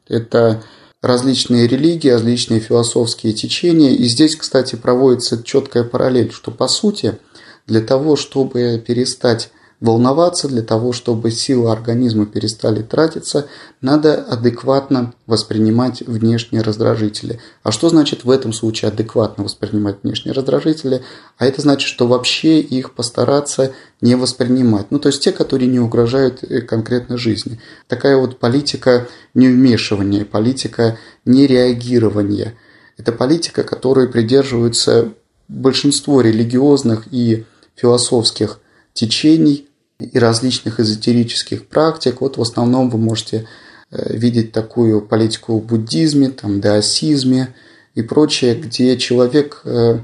Это 0.08 0.62
различные 1.02 1.66
религии, 1.66 2.08
различные 2.08 2.60
философские 2.60 3.32
течения. 3.32 3.90
И 3.90 4.04
здесь, 4.04 4.36
кстати, 4.36 4.76
проводится 4.76 5.42
четкая 5.42 5.84
параллель, 5.84 6.32
что 6.32 6.50
по 6.50 6.68
сути 6.68 7.18
для 7.66 7.80
того, 7.80 8.16
чтобы 8.16 8.82
перестать 8.86 9.50
волноваться 9.80 10.48
для 10.48 10.62
того, 10.62 10.92
чтобы 10.92 11.30
силы 11.30 11.70
организма 11.70 12.24
перестали 12.24 12.82
тратиться, 12.82 13.46
надо 13.80 14.14
адекватно 14.14 15.12
воспринимать 15.26 16.00
внешние 16.00 16.62
раздражители. 16.62 17.40
А 17.62 17.72
что 17.72 17.90
значит 17.90 18.24
в 18.24 18.30
этом 18.30 18.52
случае 18.52 18.90
адекватно 18.90 19.44
воспринимать 19.44 19.98
внешние 20.02 20.32
раздражители? 20.32 21.02
А 21.36 21.46
это 21.46 21.60
значит, 21.60 21.88
что 21.88 22.06
вообще 22.06 22.60
их 22.60 22.94
постараться 22.94 23.72
не 24.00 24.14
воспринимать. 24.14 24.90
Ну, 24.90 24.98
то 24.98 25.08
есть 25.08 25.22
те, 25.22 25.32
которые 25.32 25.68
не 25.68 25.80
угрожают 25.80 26.42
э, 26.42 26.62
конкретной 26.62 27.18
жизни. 27.18 27.60
Такая 27.86 28.16
вот 28.16 28.38
политика 28.38 29.08
невмешивания, 29.34 30.24
политика 30.24 30.98
нереагирования. 31.26 32.54
Это 32.96 33.12
политика, 33.12 33.62
которой 33.62 34.08
придерживаются 34.08 35.12
большинство 35.48 36.22
религиозных 36.22 37.04
и 37.10 37.44
философских 37.74 38.58
течений 38.96 39.68
и 40.00 40.18
различных 40.18 40.80
эзотерических 40.80 41.68
практик. 41.68 42.20
Вот 42.20 42.36
в 42.36 42.42
основном 42.42 42.90
вы 42.90 42.98
можете 42.98 43.46
э, 43.90 44.16
видеть 44.16 44.52
такую 44.52 45.00
политику 45.00 45.58
в 45.58 45.64
буддизме, 45.64 46.30
там, 46.30 46.60
даосизме 46.60 47.54
и 47.94 48.02
прочее, 48.02 48.54
где 48.56 48.96
человек 48.98 49.60
э, 49.64 50.00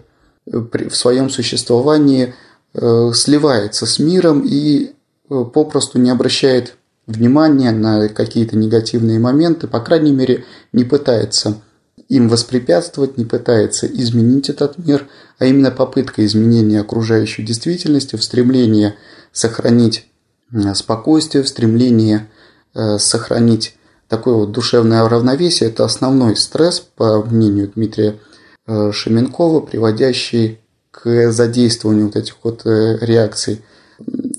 в 0.46 0.90
своем 0.90 1.30
существовании 1.30 2.34
э, 2.74 3.10
сливается 3.14 3.86
с 3.86 3.98
миром 3.98 4.44
и 4.46 4.92
попросту 5.28 5.98
не 5.98 6.10
обращает 6.10 6.76
внимания 7.06 7.72
на 7.72 8.08
какие-то 8.08 8.56
негативные 8.56 9.18
моменты, 9.18 9.66
по 9.66 9.80
крайней 9.80 10.12
мере, 10.12 10.44
не 10.72 10.84
пытается 10.84 11.60
им 12.08 12.28
воспрепятствовать, 12.28 13.16
не 13.16 13.24
пытается 13.24 13.86
изменить 13.86 14.50
этот 14.50 14.78
мир, 14.78 15.08
а 15.42 15.44
именно 15.44 15.72
попытка 15.72 16.24
изменения 16.24 16.78
окружающей 16.78 17.42
действительности 17.42 18.14
в 18.14 18.22
стремлении 18.22 18.94
сохранить 19.32 20.06
э, 20.52 20.72
спокойствие, 20.74 21.42
в 21.42 21.48
стремлении 21.48 22.28
э, 22.74 22.98
сохранить 22.98 23.74
такое 24.06 24.34
вот 24.34 24.52
душевное 24.52 25.02
равновесие, 25.08 25.68
это 25.70 25.84
основной 25.84 26.36
стресс, 26.36 26.78
по 26.78 27.24
мнению 27.24 27.72
Дмитрия 27.74 28.20
э, 28.68 28.92
Шеменкова, 28.92 29.62
приводящий 29.62 30.60
к 30.92 31.32
задействованию 31.32 32.06
вот 32.06 32.14
этих 32.14 32.36
вот 32.44 32.62
реакций, 32.64 33.64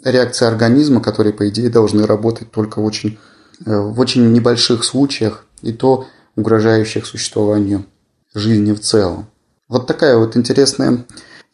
реакций 0.05 0.47
организма, 0.47 1.01
которые, 1.01 1.33
по 1.33 1.49
идее, 1.49 1.67
должны 1.67 2.07
работать 2.07 2.49
только 2.49 2.79
в 2.79 2.85
очень, 2.85 3.19
в 3.59 3.99
очень 3.99 4.31
небольших 4.31 4.85
случаях, 4.85 5.45
и 5.61 5.73
то 5.73 6.07
угрожающих 6.37 7.05
существованию 7.05 7.83
жизни 8.33 8.71
в 8.71 8.79
целом. 8.79 9.27
Вот 9.73 9.87
такая 9.87 10.17
вот 10.17 10.37
интересная, 10.37 11.03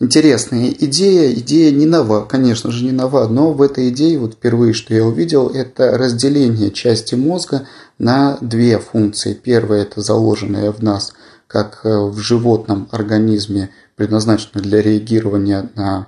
интересная 0.02 0.76
идея. 0.78 1.32
Идея 1.36 1.72
не 1.72 1.86
нова, 1.86 2.26
конечно 2.26 2.70
же, 2.70 2.84
не 2.84 2.92
нова, 2.92 3.30
но 3.30 3.54
в 3.54 3.62
этой 3.62 3.88
идее 3.88 4.20
вот 4.20 4.34
впервые, 4.34 4.74
что 4.74 4.94
я 4.94 5.06
увидел, 5.06 5.48
это 5.48 5.98
разделение 5.98 6.70
части 6.70 7.16
мозга 7.16 7.66
на 7.98 8.38
две 8.42 8.78
функции. 8.78 9.34
Первая– 9.34 9.82
это 9.84 10.02
заложенная 10.02 10.74
в 10.74 10.84
нас, 10.84 11.14
как 11.48 11.80
э, 11.86 11.98
в 11.98 12.18
животном 12.18 12.90
организме, 12.92 13.70
предназначенная 13.96 14.64
для 14.64 14.82
реагирования 14.82 15.70
на 15.76 16.08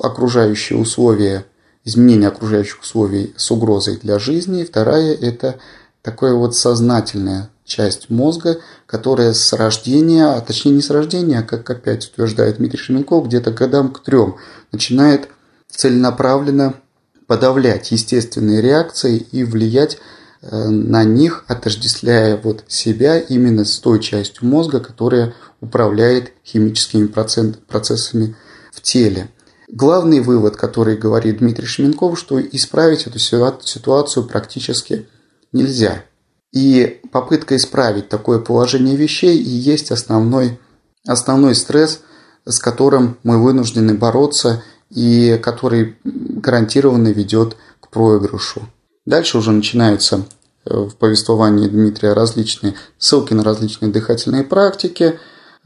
окружающие 0.00 0.78
условия, 0.78 1.46
изменение 1.84 2.28
окружающих 2.28 2.82
условий 2.82 3.34
с 3.36 3.50
угрозой 3.50 3.98
для 4.00 4.20
жизни. 4.20 4.62
Вторая– 4.62 5.14
это 5.20 5.56
такое 6.02 6.34
вот 6.34 6.54
сознательное 6.54 7.50
часть 7.68 8.10
мозга, 8.10 8.60
которая 8.86 9.32
с 9.32 9.52
рождения, 9.52 10.26
а 10.26 10.40
точнее 10.40 10.72
не 10.72 10.82
с 10.82 10.90
рождения, 10.90 11.40
а 11.40 11.42
как 11.42 11.68
опять 11.70 12.06
утверждает 12.06 12.56
Дмитрий 12.56 12.78
Шеменков, 12.78 13.26
где-то 13.26 13.52
годам 13.52 13.92
к 13.92 14.02
трем 14.02 14.36
начинает 14.72 15.28
целенаправленно 15.70 16.74
подавлять 17.28 17.92
естественные 17.92 18.62
реакции 18.62 19.18
и 19.18 19.44
влиять 19.44 19.98
э, 20.40 20.68
на 20.68 21.04
них, 21.04 21.44
отождествляя 21.46 22.36
вот 22.42 22.64
себя 22.66 23.20
именно 23.20 23.64
с 23.64 23.78
той 23.78 24.00
частью 24.00 24.48
мозга, 24.48 24.80
которая 24.80 25.34
управляет 25.60 26.32
химическими 26.44 27.06
процессами 27.06 28.34
в 28.72 28.80
теле. 28.80 29.28
Главный 29.70 30.20
вывод, 30.20 30.56
который 30.56 30.96
говорит 30.96 31.38
Дмитрий 31.38 31.66
Шеменков, 31.66 32.18
что 32.18 32.40
исправить 32.40 33.06
эту 33.06 33.18
ситуацию 33.18 34.26
практически 34.26 35.06
нельзя. 35.52 36.04
И 36.52 37.00
попытка 37.12 37.56
исправить 37.56 38.08
такое 38.08 38.38
положение 38.38 38.96
вещей 38.96 39.36
и 39.36 39.48
есть 39.48 39.90
основной, 39.90 40.58
основной 41.06 41.54
стресс, 41.54 42.00
с 42.46 42.58
которым 42.58 43.18
мы 43.22 43.42
вынуждены 43.42 43.94
бороться 43.94 44.62
и 44.90 45.38
который 45.42 45.96
гарантированно 46.04 47.08
ведет 47.08 47.56
к 47.80 47.88
проигрышу. 47.90 48.62
Дальше 49.04 49.38
уже 49.38 49.52
начинаются 49.52 50.24
э, 50.64 50.74
в 50.74 50.96
повествовании 50.96 51.68
Дмитрия 51.68 52.14
различные 52.14 52.74
ссылки 52.98 53.34
на 53.34 53.44
различные 53.44 53.90
дыхательные 53.90 54.44
практики, 54.44 55.18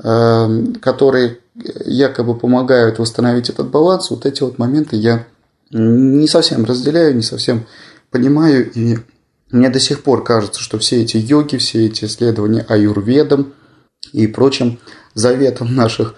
э, 0.03 0.65
которые 0.81 1.39
якобы 1.55 2.35
помогают 2.35 2.99
восстановить 2.99 3.51
этот 3.51 3.69
баланс. 3.69 4.11
Вот 4.11 4.27
эти 4.27 4.43
вот 4.43 4.59
моменты 4.59 4.97
я 4.97 5.27
не 5.71 6.27
совсем 6.29 6.65
разделяю, 6.65 7.15
не 7.15 7.23
совсем 7.23 7.67
понимаю 8.11 8.71
и 8.73 8.99
мне 9.53 9.69
до 9.69 9.79
сих 9.79 10.03
пор 10.03 10.25
кажется, 10.25 10.61
что 10.61 10.79
все 10.79 11.03
эти 11.03 11.19
йоги, 11.19 11.59
все 11.59 11.87
эти 11.87 12.07
исследования 12.07 12.65
аюрведом 12.69 13.53
и 14.13 14.27
прочим 14.27 14.79
заветам 15.15 15.75
наших 15.75 16.15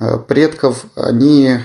э, 0.00 0.18
предков, 0.18 0.86
они 0.96 1.58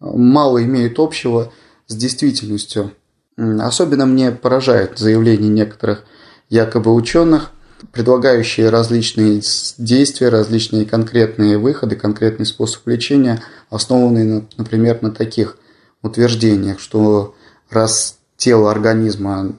мало 0.00 0.62
имеют 0.62 0.98
общего 0.98 1.52
с 1.88 1.94
действительностью. 1.94 2.92
Особенно 3.36 4.06
мне 4.06 4.30
поражает 4.30 4.98
заявление 4.98 5.48
некоторых 5.48 6.04
якобы 6.48 6.94
ученых, 6.94 7.50
предлагающие 7.92 8.68
различные 8.68 9.42
действия, 9.78 10.28
различные 10.28 10.84
конкретные 10.84 11.58
выходы, 11.58 11.96
конкретный 11.96 12.46
способ 12.46 12.86
лечения, 12.86 13.42
основанные, 13.70 14.46
например, 14.56 15.02
на 15.02 15.10
таких 15.10 15.58
утверждениях, 16.02 16.80
что 16.80 17.34
раз 17.70 18.18
тело 18.36 18.70
организма 18.70 19.52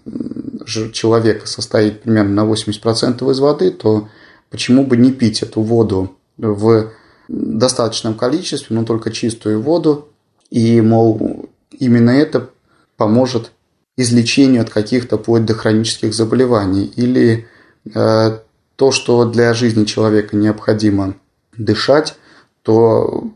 человека 0.92 1.48
состоит 1.48 2.02
примерно 2.02 2.46
на 2.46 2.52
80% 2.52 3.32
из 3.32 3.40
воды, 3.40 3.72
то 3.72 4.10
почему 4.50 4.86
бы 4.86 4.98
не 4.98 5.12
пить 5.12 5.42
эту 5.42 5.62
воду 5.62 6.16
в 6.38 6.92
достаточном 7.28 8.16
количестве, 8.16 8.76
но 8.76 8.86
только 8.86 9.12
чистую 9.12 9.62
воду, 9.62 10.10
и, 10.50 10.82
мол, 10.82 11.50
именно 11.72 12.12
это 12.12 12.50
поможет 12.98 13.52
излечению 13.98 14.62
от 14.62 14.70
каких-то 14.70 15.18
вплоть 15.18 15.46
до 15.46 15.54
хронических 15.54 16.14
заболеваний. 16.14 16.86
Или 16.96 17.48
э, 17.94 18.40
то, 18.76 18.92
что 18.92 19.26
для 19.26 19.54
жизни 19.54 19.86
человека 19.86 20.36
необходимо 20.36 21.16
дышать, 21.58 22.16
то 22.64 23.30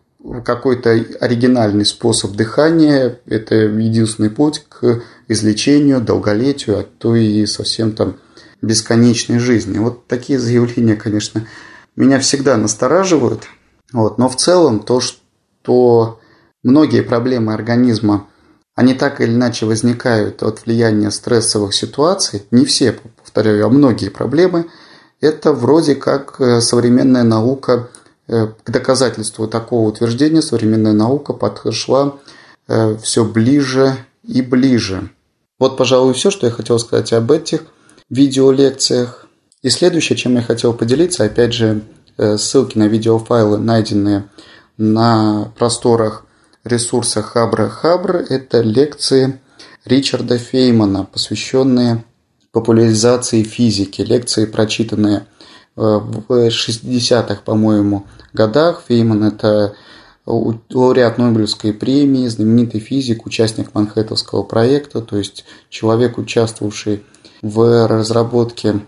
какой-то 0.46 0.90
оригинальный 1.20 1.86
способ 1.86 2.32
дыхания– 2.32 3.20
это 3.26 3.56
единственный 3.56 4.30
путь 4.30 4.66
к 4.70 5.02
излечению, 5.28 6.02
долголетию, 6.02 6.80
а 6.80 6.84
то 6.84 7.16
и 7.16 7.46
совсем 7.46 7.92
там 7.92 8.18
бесконечной 8.62 9.40
жизни. 9.40 9.78
Вот 9.80 10.08
такие 10.08 10.40
заявления, 10.40 10.96
конечно, 10.96 11.46
меня 11.96 12.20
всегда 12.20 12.58
настораживают. 12.58 13.44
Вот. 13.92 14.18
Но 14.18 14.30
в 14.30 14.38
целом 14.38 14.80
то, 14.80 15.02
что 15.02 16.20
многие 16.64 17.02
проблемы 17.02 17.54
организма, 17.54 18.28
они 18.76 18.94
так 18.94 19.22
или 19.22 19.32
иначе 19.32 19.66
возникают 19.66 20.42
от 20.42 20.66
влияния 20.66 21.12
стрессовых 21.12 21.74
ситуаций, 21.74 22.44
не 22.50 22.66
все, 22.66 22.96
повторяю, 23.22 23.66
а 23.66 23.70
многие 23.70 24.10
проблемы, 24.10 24.68
это 25.22 25.54
вроде 25.54 25.96
как 25.96 26.40
э, 26.40 26.60
современная 26.60 27.24
наука, 27.24 27.90
к 28.28 28.70
доказательству 28.70 29.48
такого 29.48 29.88
утверждения 29.90 30.42
современная 30.42 30.94
наука 30.94 31.34
подошла 31.34 32.16
э, 32.68 32.98
все 32.98 33.26
ближе 33.26 33.98
и 34.24 34.42
ближе. 34.42 35.10
Вот, 35.60 35.78
пожалуй, 35.78 36.14
все, 36.14 36.32
что 36.32 36.48
я 36.48 36.52
хотел 36.52 36.80
сказать 36.80 37.14
об 37.14 37.32
этих 37.32 37.64
видеолекциях. 38.10 39.28
И 39.62 39.70
следующее, 39.70 40.18
чем 40.18 40.36
я 40.36 40.42
хотел 40.42 40.74
поделиться, 40.74 41.24
опять 41.24 41.54
же, 41.54 41.84
ссылки 42.18 42.78
на 42.78 42.88
видеофайлы, 42.88 43.58
найденные 43.58 44.30
на 44.78 45.52
просторах 45.58 46.26
ресурса 46.64 47.22
Хабра 47.22 47.70
Хабр, 47.70 48.18
это 48.18 48.62
лекции 48.62 49.40
Ричарда 49.86 50.38
Феймана, 50.38 51.06
посвященные 51.06 52.04
популяризации 52.52 53.44
физики, 53.44 54.02
лекции, 54.02 54.46
прочитанные 54.46 55.18
э, 55.18 55.24
в 55.76 56.24
60-х, 56.30 57.42
по-моему, 57.44 58.06
годах. 58.34 58.84
Фейман– 58.88 59.24
это 59.26 59.76
лауреат 60.26 61.18
Нобелевской 61.18 61.74
премии, 61.74 62.28
знаменитый 62.28 62.80
физик, 62.80 63.26
участник 63.26 63.74
Манхэттенского 63.74 64.44
проекта, 64.44 65.02
то 65.02 65.18
есть 65.18 65.46
человек, 65.70 66.18
участвовавший 66.18 67.04
в 67.42 67.88
разработке 67.88 68.80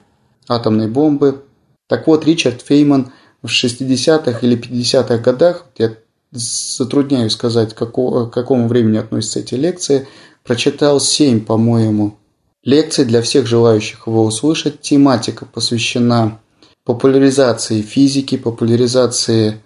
атомной 0.47 0.87
бомбы. 0.87 1.43
Так 1.87 2.07
вот, 2.07 2.25
Ричард 2.25 2.61
Фейман 2.61 3.11
в 3.43 3.47
60-х 3.47 4.39
или 4.41 4.57
50-х 4.57 5.17
годах, 5.17 5.65
я 5.77 5.95
затрудняюсь 6.31 7.33
сказать, 7.33 7.73
к 7.73 7.77
какому 7.77 8.67
времени 8.67 8.97
относятся 8.97 9.39
эти 9.39 9.55
лекции, 9.55 10.07
прочитал 10.43 10.99
7, 10.99 11.41
по-моему, 11.45 12.17
лекций 12.63 13.05
для 13.05 13.21
всех 13.21 13.45
желающих 13.45 14.07
его 14.07 14.23
услышать. 14.23 14.81
Тематика 14.81 15.45
посвящена 15.45 16.39
популяризации 16.85 17.81
физики, 17.81 18.37
популяризации 18.37 19.57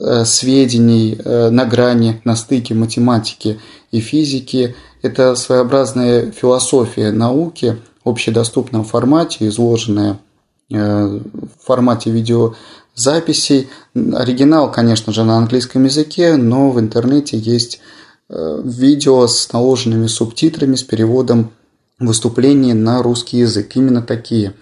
э, 0.00 0.24
сведений 0.24 1.18
э, 1.22 1.50
на 1.50 1.66
грани, 1.66 2.22
на 2.24 2.36
стыке 2.36 2.74
математики 2.74 3.60
и 3.90 4.00
физики. 4.00 4.76
Это 5.02 5.34
своеобразная 5.34 6.30
философия 6.30 7.10
науки 7.10 7.76
в 8.04 8.08
общедоступном 8.08 8.84
формате, 8.84 9.48
изложенная 9.48 10.20
э, 10.70 10.76
в 10.76 11.66
формате 11.66 12.10
видеозаписей. 12.10 13.68
Оригинал, 13.94 14.70
конечно 14.70 15.12
же, 15.12 15.24
на 15.24 15.36
английском 15.36 15.84
языке, 15.84 16.36
но 16.36 16.70
в 16.70 16.78
интернете 16.80 17.36
есть 17.36 17.80
видео 18.30 19.26
с 19.26 19.50
наложенными 19.54 20.06
субтитрами, 20.06 20.74
с 20.74 20.82
переводом 20.82 21.50
выступлений 21.98 22.74
на 22.74 23.02
русский 23.02 23.38
язык. 23.38 23.74
Именно 23.74 24.02
такие 24.02 24.52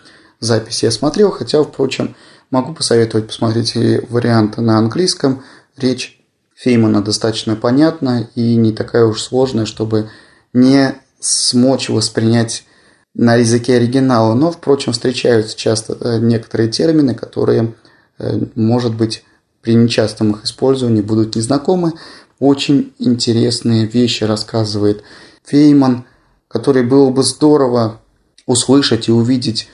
записи 0.41 0.87
я 0.87 0.91
смотрел, 0.91 1.31
хотя, 1.31 1.63
впрочем, 1.63 2.15
могу 2.51 2.75
посоветовать 2.75 3.29
посмотреть 3.29 3.77
и 3.77 4.01
варианты 4.09 4.61
на 4.61 4.79
английском. 4.79 5.43
Речь 5.77 6.21
Феймана 6.55 7.03
достаточно 7.03 7.57
понятна 7.57 8.29
и 8.35 8.57
не 8.57 8.73
такая 8.73 9.05
уж 9.05 9.23
сложная, 9.23 9.67
чтобы 9.67 10.11
не 10.53 10.95
смочь 11.21 11.89
воспринять 11.89 12.65
на 13.15 13.37
языке 13.37 13.77
оригинала. 13.77 14.35
Но, 14.35 14.51
впрочем, 14.51 14.93
встречаются 14.93 15.57
часто 15.57 15.97
э, 16.01 16.19
некоторые 16.19 16.71
термины, 16.71 17.15
которые, 17.15 17.75
э, 18.19 18.41
может 18.55 18.95
быть, 18.95 19.25
при 19.63 19.75
нечастом 19.75 20.33
их 20.33 20.45
использовании 20.45 21.03
будут 21.03 21.35
незнакомы. 21.35 21.93
Очень 22.39 22.95
интересные 22.99 23.87
вещи 23.87 24.25
рассказывает 24.25 25.03
Фейман– 25.45 26.05
который 26.49 26.85
было 26.85 27.11
бы 27.11 27.23
здорово 27.23 28.01
услышать 28.47 29.09
и 29.09 29.13
увидеть, 29.13 29.69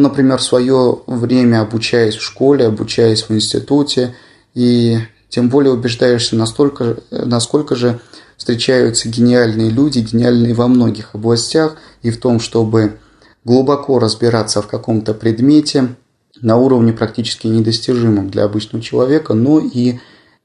например, 0.00 0.40
свое 0.40 1.00
время 1.06 1.60
обучаясь 1.60 2.16
в 2.16 2.22
школе, 2.22 2.66
обучаясь 2.66 3.22
в 3.22 3.30
институте, 3.30 4.14
и 4.54 4.98
тем 5.28 5.48
более 5.48 5.72
убеждаешься 5.72 6.36
настолько, 6.36 6.98
насколько 7.10 7.74
же 7.74 8.00
встречаются 8.36 9.08
гениальные 9.08 9.70
люди, 9.70 10.00
гениальные 10.00 10.54
во 10.54 10.68
многих 10.68 11.14
областях, 11.14 11.76
и 12.02 12.10
в 12.10 12.18
том, 12.18 12.40
чтобы 12.40 12.98
глубоко 13.44 13.98
разбираться 13.98 14.62
в 14.62 14.66
каком-то 14.66 15.14
предмете 15.14 15.94
на 16.40 16.56
уровне 16.56 16.92
практически 16.92 17.46
недостижимом 17.46 18.30
для 18.30 18.44
обычного 18.44 18.82
человека, 18.82 19.34
но 19.34 19.60
и 19.60 19.98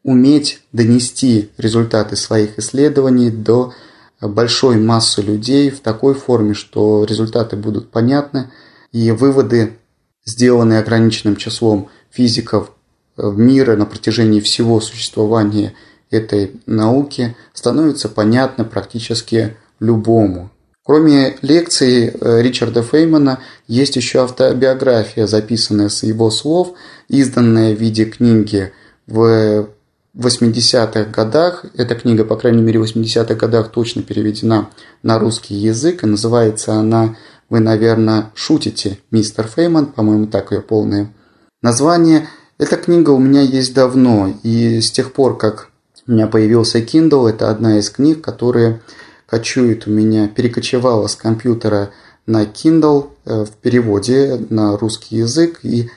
уметь 0.04 0.62
донести 0.72 1.50
результаты 1.58 2.16
своих 2.16 2.58
исследований 2.60 3.32
до 3.32 3.74
большой 4.22 4.78
массы 4.78 5.22
людей 5.22 5.70
в 5.70 5.80
такой 5.80 6.14
форме, 6.14 6.54
что 6.54 7.06
результаты 7.06 7.56
будут 7.56 7.90
понятны, 7.90 8.52
и 8.92 9.12
выводы, 9.12 9.78
сделанные 10.26 10.80
ограниченным 10.80 11.36
числом 11.36 11.90
физиков 12.10 12.72
в 13.18 13.38
мире 13.38 13.76
на 13.76 13.86
протяжении 13.86 14.40
всего 14.40 14.80
существования 14.82 15.74
этой 16.10 16.52
науки, 16.66 17.36
становятся 17.54 18.10
понятны 18.10 18.66
практически 18.66 19.56
любому. 19.80 20.50
Кроме 20.84 21.38
лекций 21.44 22.08
э, 22.08 22.42
Ричарда 22.42 22.82
Феймана, 22.82 23.40
есть 23.68 23.96
еще 23.96 24.24
автобиография, 24.24 25.28
записанная 25.28 25.90
с 25.90 26.02
его 26.02 26.32
слов, 26.32 26.74
изданная 27.08 27.76
в 27.76 27.80
виде 27.80 28.06
книги 28.06 28.72
в 29.06 29.70
80-х 30.18 31.06
годах, 31.12 31.66
эта 31.78 31.96
книга, 31.96 32.26
по 32.26 32.36
крайней 32.36 32.64
мере, 32.64 32.80
в 32.80 32.84
80-х 32.84 33.36
годах 33.36 33.70
точно 33.70 34.02
переведена 34.02 34.70
на 35.04 35.20
русский 35.20 35.54
язык, 35.54 36.04
и 36.04 36.08
называется 36.08 36.74
она 36.74 37.16
«Вы, 37.50 37.60
наверное, 37.60 38.32
шутите, 38.36 39.00
мистер 39.12 39.48
Фейман», 39.48 39.88
по-моему, 39.88 40.28
так 40.28 40.52
ее 40.52 40.62
полное 40.62 41.14
название. 41.62 42.28
Эта 42.58 42.78
книга 42.78 43.12
у 43.12 43.20
меня 43.20 43.42
есть 43.42 43.74
давно, 43.74 44.34
и 44.44 44.82
с 44.82 44.92
тех 44.92 45.14
пор, 45.14 45.38
как 45.38 45.70
у 46.08 46.12
меня 46.12 46.28
появился 46.28 46.80
Kindle, 46.80 47.30
это 47.30 47.50
одна 47.50 47.80
из 47.80 47.90
книг, 47.90 48.22
которые 48.22 48.82
кочует 49.26 49.88
у 49.88 49.92
меня, 49.92 50.28
перекочевала 50.28 51.08
с 51.08 51.16
компьютера 51.16 51.92
на 52.26 52.44
Kindle 52.44 53.10
э, 53.26 53.46
в 53.46 53.52
переводе 53.52 54.46
на 54.50 54.78
русский 54.78 55.18
язык, 55.18 55.60
и 55.64 55.90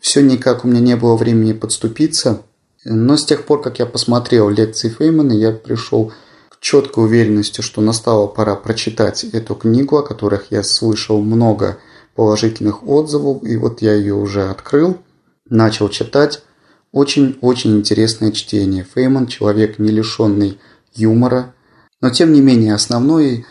все 0.00 0.22
никак 0.22 0.64
у 0.64 0.68
меня 0.68 0.80
не 0.80 0.96
было 0.96 1.16
времени 1.16 1.52
подступиться– 1.52 2.42
но 2.84 3.16
с 3.16 3.24
тех 3.24 3.44
пор, 3.44 3.60
как 3.60 3.78
я 3.78 3.86
посмотрел 3.86 4.48
лекции 4.48 4.88
Феймана, 4.88 5.32
я 5.32 5.52
пришел 5.52 6.12
четкой 6.60 7.04
уверенности, 7.04 7.62
что 7.62 7.80
настала 7.80 8.26
пора 8.26 8.54
прочитать 8.54 9.24
эту 9.24 9.54
книгу, 9.54 9.96
о 9.96 10.02
которых 10.02 10.46
я 10.50 10.62
слышал 10.62 11.20
много 11.20 11.78
положительных 12.14 12.86
отзывов, 12.86 13.42
и 13.42 13.56
вот 13.56 13.82
я 13.82 13.94
ее 13.94 14.14
уже 14.14 14.48
открыл, 14.50 14.98
начал 15.48 15.88
читать. 15.88 16.42
Очень-очень 16.92 17.78
интересное 17.78 18.32
чтение. 18.32 18.84
Фейман– 18.94 19.26
человек, 19.28 19.78
не 19.78 19.90
лишенный 19.90 20.58
юмора, 20.94 21.54
но 22.00 22.10
тем 22.10 22.32
не 22.32 22.40
менее 22.40 22.74
основной, 22.74 23.46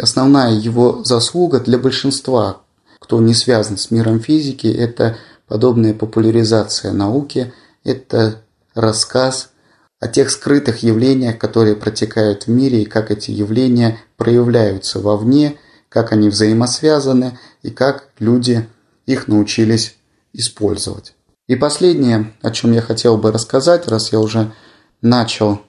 основная 0.00 0.52
его 0.52 1.02
заслуга 1.04 1.60
для 1.60 1.78
большинства, 1.78 2.62
кто 3.00 3.20
не 3.20 3.34
связан 3.34 3.76
с 3.76 3.90
миром 3.90 4.20
физики, 4.20 4.66
это 4.66 5.18
подобная 5.48 5.94
популяризация 5.94 6.92
науки, 6.92 7.52
это 7.84 8.42
рассказ 8.74 9.50
о 10.00 10.08
тех 10.08 10.30
скрытых 10.30 10.82
явлениях, 10.82 11.38
которые 11.38 11.76
протекают 11.76 12.46
в 12.46 12.50
мире, 12.50 12.82
и 12.82 12.86
как 12.86 13.10
эти 13.10 13.30
явления 13.30 13.98
проявляются 14.16 15.00
вовне, 15.00 15.56
как 15.88 16.12
они 16.12 16.28
взаимосвязаны 16.28 17.38
и 17.62 17.70
как 17.70 18.08
люди 18.18 18.68
их 19.06 19.28
научились 19.28 19.96
использовать. 20.32 21.14
И 21.48 21.56
последнее, 21.56 22.34
о 22.42 22.50
чем 22.50 22.72
я 22.72 22.82
хотел 22.82 23.16
бы 23.16 23.32
рассказать, 23.32 23.88
раз 23.88 24.12
я 24.12 24.20
уже 24.20 24.52
начал 25.00 25.60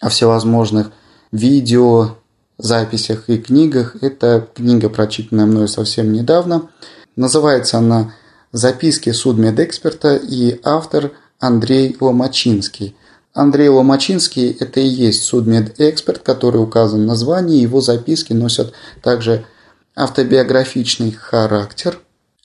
о 0.00 0.08
всевозможных 0.08 0.90
видео, 1.30 2.16
записях 2.58 3.28
и 3.28 3.38
книгах. 3.38 3.96
Это 4.02 4.48
книга, 4.54 4.88
прочитанная 4.88 5.46
мною 5.46 5.68
совсем 5.68 6.12
недавно. 6.12 6.70
Называется 7.16 7.78
она 7.78 8.14
«Записки 8.52 9.10
судмедэксперта» 9.10 10.16
и 10.16 10.60
автор 10.64 11.12
Андрей 11.38 11.96
Ломачинский. 12.00 12.96
Андрей 13.36 13.68
Ломачинский– 13.68 14.50
это 14.60 14.80
и 14.80 14.86
есть 14.86 15.24
судмедэксперт, 15.24 16.20
который 16.20 16.56
указан 16.56 17.02
в 17.02 17.06
названии. 17.06 17.60
Его 17.60 17.82
записки 17.82 18.32
носят 18.32 18.72
также 19.02 19.44
автобиографичный 19.94 21.12
характер. 21.12 21.98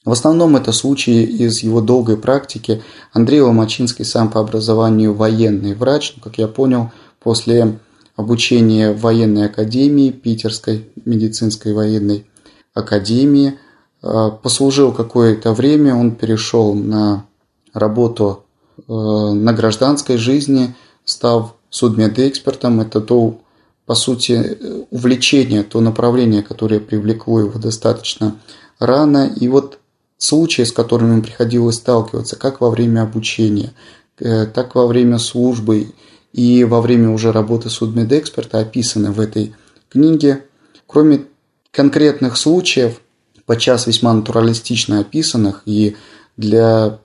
В 0.04 0.12
основном 0.12 0.54
это 0.54 0.70
случаи 0.72 1.22
из 1.22 1.62
его 1.62 1.80
долгой 1.80 2.18
практики. 2.18 2.82
Андрей 3.14 3.40
Ломачинский 3.40 4.04
сам 4.04 4.30
по 4.30 4.40
образованию 4.40 5.14
военный 5.14 5.74
врач, 5.74 6.12
но, 6.16 6.22
как 6.22 6.36
я 6.36 6.46
понял, 6.46 6.90
после 7.20 7.78
обучения 8.14 8.92
в 8.92 9.00
военной 9.00 9.46
академии, 9.46 10.10
Питерской 10.10 10.90
медицинской 11.06 11.72
военной 11.72 12.26
академии, 12.74 13.58
э, 14.02 14.30
послужил 14.42 14.92
какое-то 14.92 15.54
время, 15.54 15.94
он 15.94 16.14
перешел 16.14 16.74
на 16.74 17.24
работу 17.72 18.44
на 18.88 19.52
гражданской 19.52 20.16
жизни, 20.16 20.74
став 21.04 21.54
судмедэкспертом. 21.70 22.80
Это 22.80 23.00
то, 23.00 23.40
по 23.86 23.94
сути, 23.94 24.58
увлечение, 24.90 25.62
то 25.62 25.80
направление, 25.80 26.42
которое 26.42 26.80
привлекло 26.80 27.40
его 27.40 27.58
достаточно 27.58 28.36
рано. 28.78 29.32
И 29.34 29.48
вот 29.48 29.78
случаи, 30.18 30.62
с 30.62 30.72
которыми 30.72 31.20
приходилось 31.20 31.76
сталкиваться, 31.76 32.36
как 32.36 32.60
во 32.60 32.70
время 32.70 33.02
обучения, 33.02 33.72
э, 34.18 34.46
так 34.46 34.74
во 34.74 34.86
время 34.86 35.18
службы 35.18 35.92
и 36.32 36.64
во 36.64 36.80
время 36.80 37.10
уже 37.10 37.32
работы 37.32 37.70
судмедэксперта 37.70 38.60
описаны 38.60 39.10
в 39.10 39.20
этой 39.20 39.54
книге. 39.88 40.44
Кроме 40.86 41.24
конкретных 41.70 42.36
случаев, 42.36 43.00
подчас 43.46 43.86
весьма 43.86 44.12
натуралистично 44.12 45.00
описанных 45.00 45.62
и 45.66 45.96
для 46.36 47.00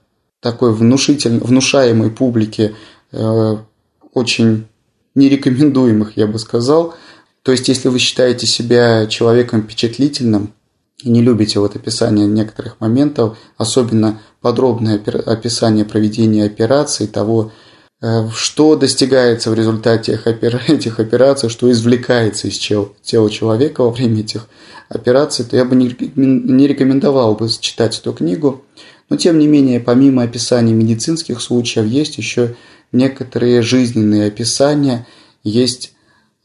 такой 0.51 0.73
внушитель, 0.73 1.39
внушаемой 1.39 2.09
публики 2.09 2.73
э, 3.11 3.57
очень 4.13 4.65
нерекомендуемых, 5.13 6.15
я 6.15 6.25
бы 6.25 6.39
сказал. 6.39 6.95
То 7.43 7.51
есть, 7.51 7.67
если 7.67 7.89
вы 7.89 7.99
считаете 7.99 8.47
себя 8.47 9.07
человеком 9.07 9.63
впечатлительным, 9.63 10.53
и 11.03 11.09
не 11.09 11.21
любите 11.21 11.59
вот 11.59 11.75
описание 11.75 12.25
некоторых 12.27 12.79
моментов, 12.79 13.37
особенно 13.57 14.21
подробное 14.41 14.97
описание 15.25 15.83
проведения 15.83 16.45
операций, 16.45 17.07
того, 17.07 17.51
э, 18.01 18.29
что 18.33 18.77
достигается 18.77 19.51
в 19.51 19.53
результате 19.53 20.13
этих 20.67 20.99
операций, 20.99 21.49
что 21.49 21.69
извлекается 21.69 22.47
из 22.47 22.57
тела 22.57 23.29
человека 23.29 23.81
во 23.81 23.91
время 23.91 24.21
этих 24.21 24.47
операций, 24.87 25.43
то 25.43 25.57
я 25.57 25.65
бы 25.65 25.75
не 25.75 26.67
рекомендовал 26.67 27.35
бы 27.35 27.49
читать 27.49 27.99
эту 27.99 28.13
книгу. 28.13 28.63
Но 29.09 29.17
тем 29.17 29.39
не 29.39 29.47
менее, 29.47 29.79
помимо 29.79 30.23
описания 30.23 30.73
медицинских 30.73 31.41
случаев, 31.41 31.85
есть 31.85 32.17
еще 32.17 32.55
некоторые 32.91 33.61
жизненные 33.61 34.27
описания, 34.27 35.07
есть 35.43 35.93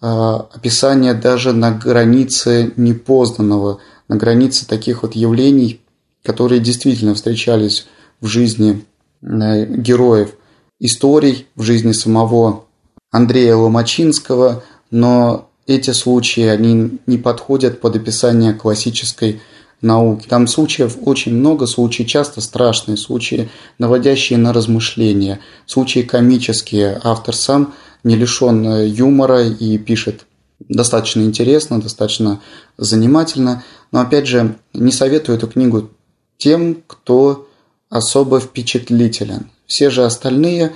э, 0.00 0.06
описание 0.06 1.14
даже 1.14 1.52
на 1.52 1.72
границе 1.72 2.72
непознанного– 2.76 3.78
на 4.12 4.18
границе 4.18 4.66
таких 4.66 5.02
вот 5.02 5.14
явлений, 5.14 5.80
которые 6.22 6.60
действительно 6.60 7.14
встречались 7.14 7.86
в 8.20 8.26
жизни 8.26 8.84
э, 9.22 9.64
героев 9.64 10.34
историй, 10.78 11.46
в 11.54 11.62
жизни 11.62 11.92
самого 11.92 12.66
Андрея 13.10 13.56
Ломачинского, 13.56 14.64
но 14.90 15.48
эти 15.66 15.92
случаи, 15.92 16.44
они 16.44 16.98
не 17.06 17.18
подходят 17.18 17.80
под 17.80 17.96
описание 17.96 18.52
классической 18.52 19.40
науки. 19.82 20.26
Там 20.28 20.46
случаев 20.46 20.96
очень 21.04 21.34
много, 21.34 21.66
случаи 21.66 22.04
часто 22.04 22.40
страшные, 22.40 22.96
случаи, 22.96 23.50
наводящие 23.78 24.38
на 24.38 24.52
размышления, 24.52 25.40
случаи 25.66 26.00
комические. 26.00 27.00
Автор 27.02 27.34
сам 27.34 27.74
не 28.04 28.16
лишен 28.16 28.66
э, 28.66 28.88
юмора 28.88 29.46
и 29.46 29.78
пишет 29.78 30.26
достаточно 30.68 31.22
интересно, 31.22 31.80
достаточно 31.80 32.40
занимательно. 32.78 33.64
Но 33.90 34.00
опять 34.00 34.26
же, 34.26 34.56
не 34.72 34.92
советую 34.92 35.36
эту 35.36 35.48
книгу 35.48 35.90
тем, 36.38 36.82
кто 36.86 37.48
особо 37.90 38.40
впечатлителен. 38.40 39.50
Все 39.66 39.90
же 39.90 40.04
остальные 40.04 40.74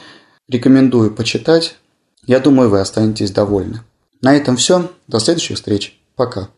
рекомендую 0.48 1.14
почитать. 1.14 1.76
Я 2.26 2.40
думаю, 2.40 2.70
вы 2.70 2.80
останетесь 2.80 3.30
довольны. 3.30 3.80
На 4.20 4.34
этом 4.36 4.56
все. 4.56 4.90
До 5.06 5.18
следующих 5.18 5.56
встреч. 5.56 5.98
Пока. 6.14 6.48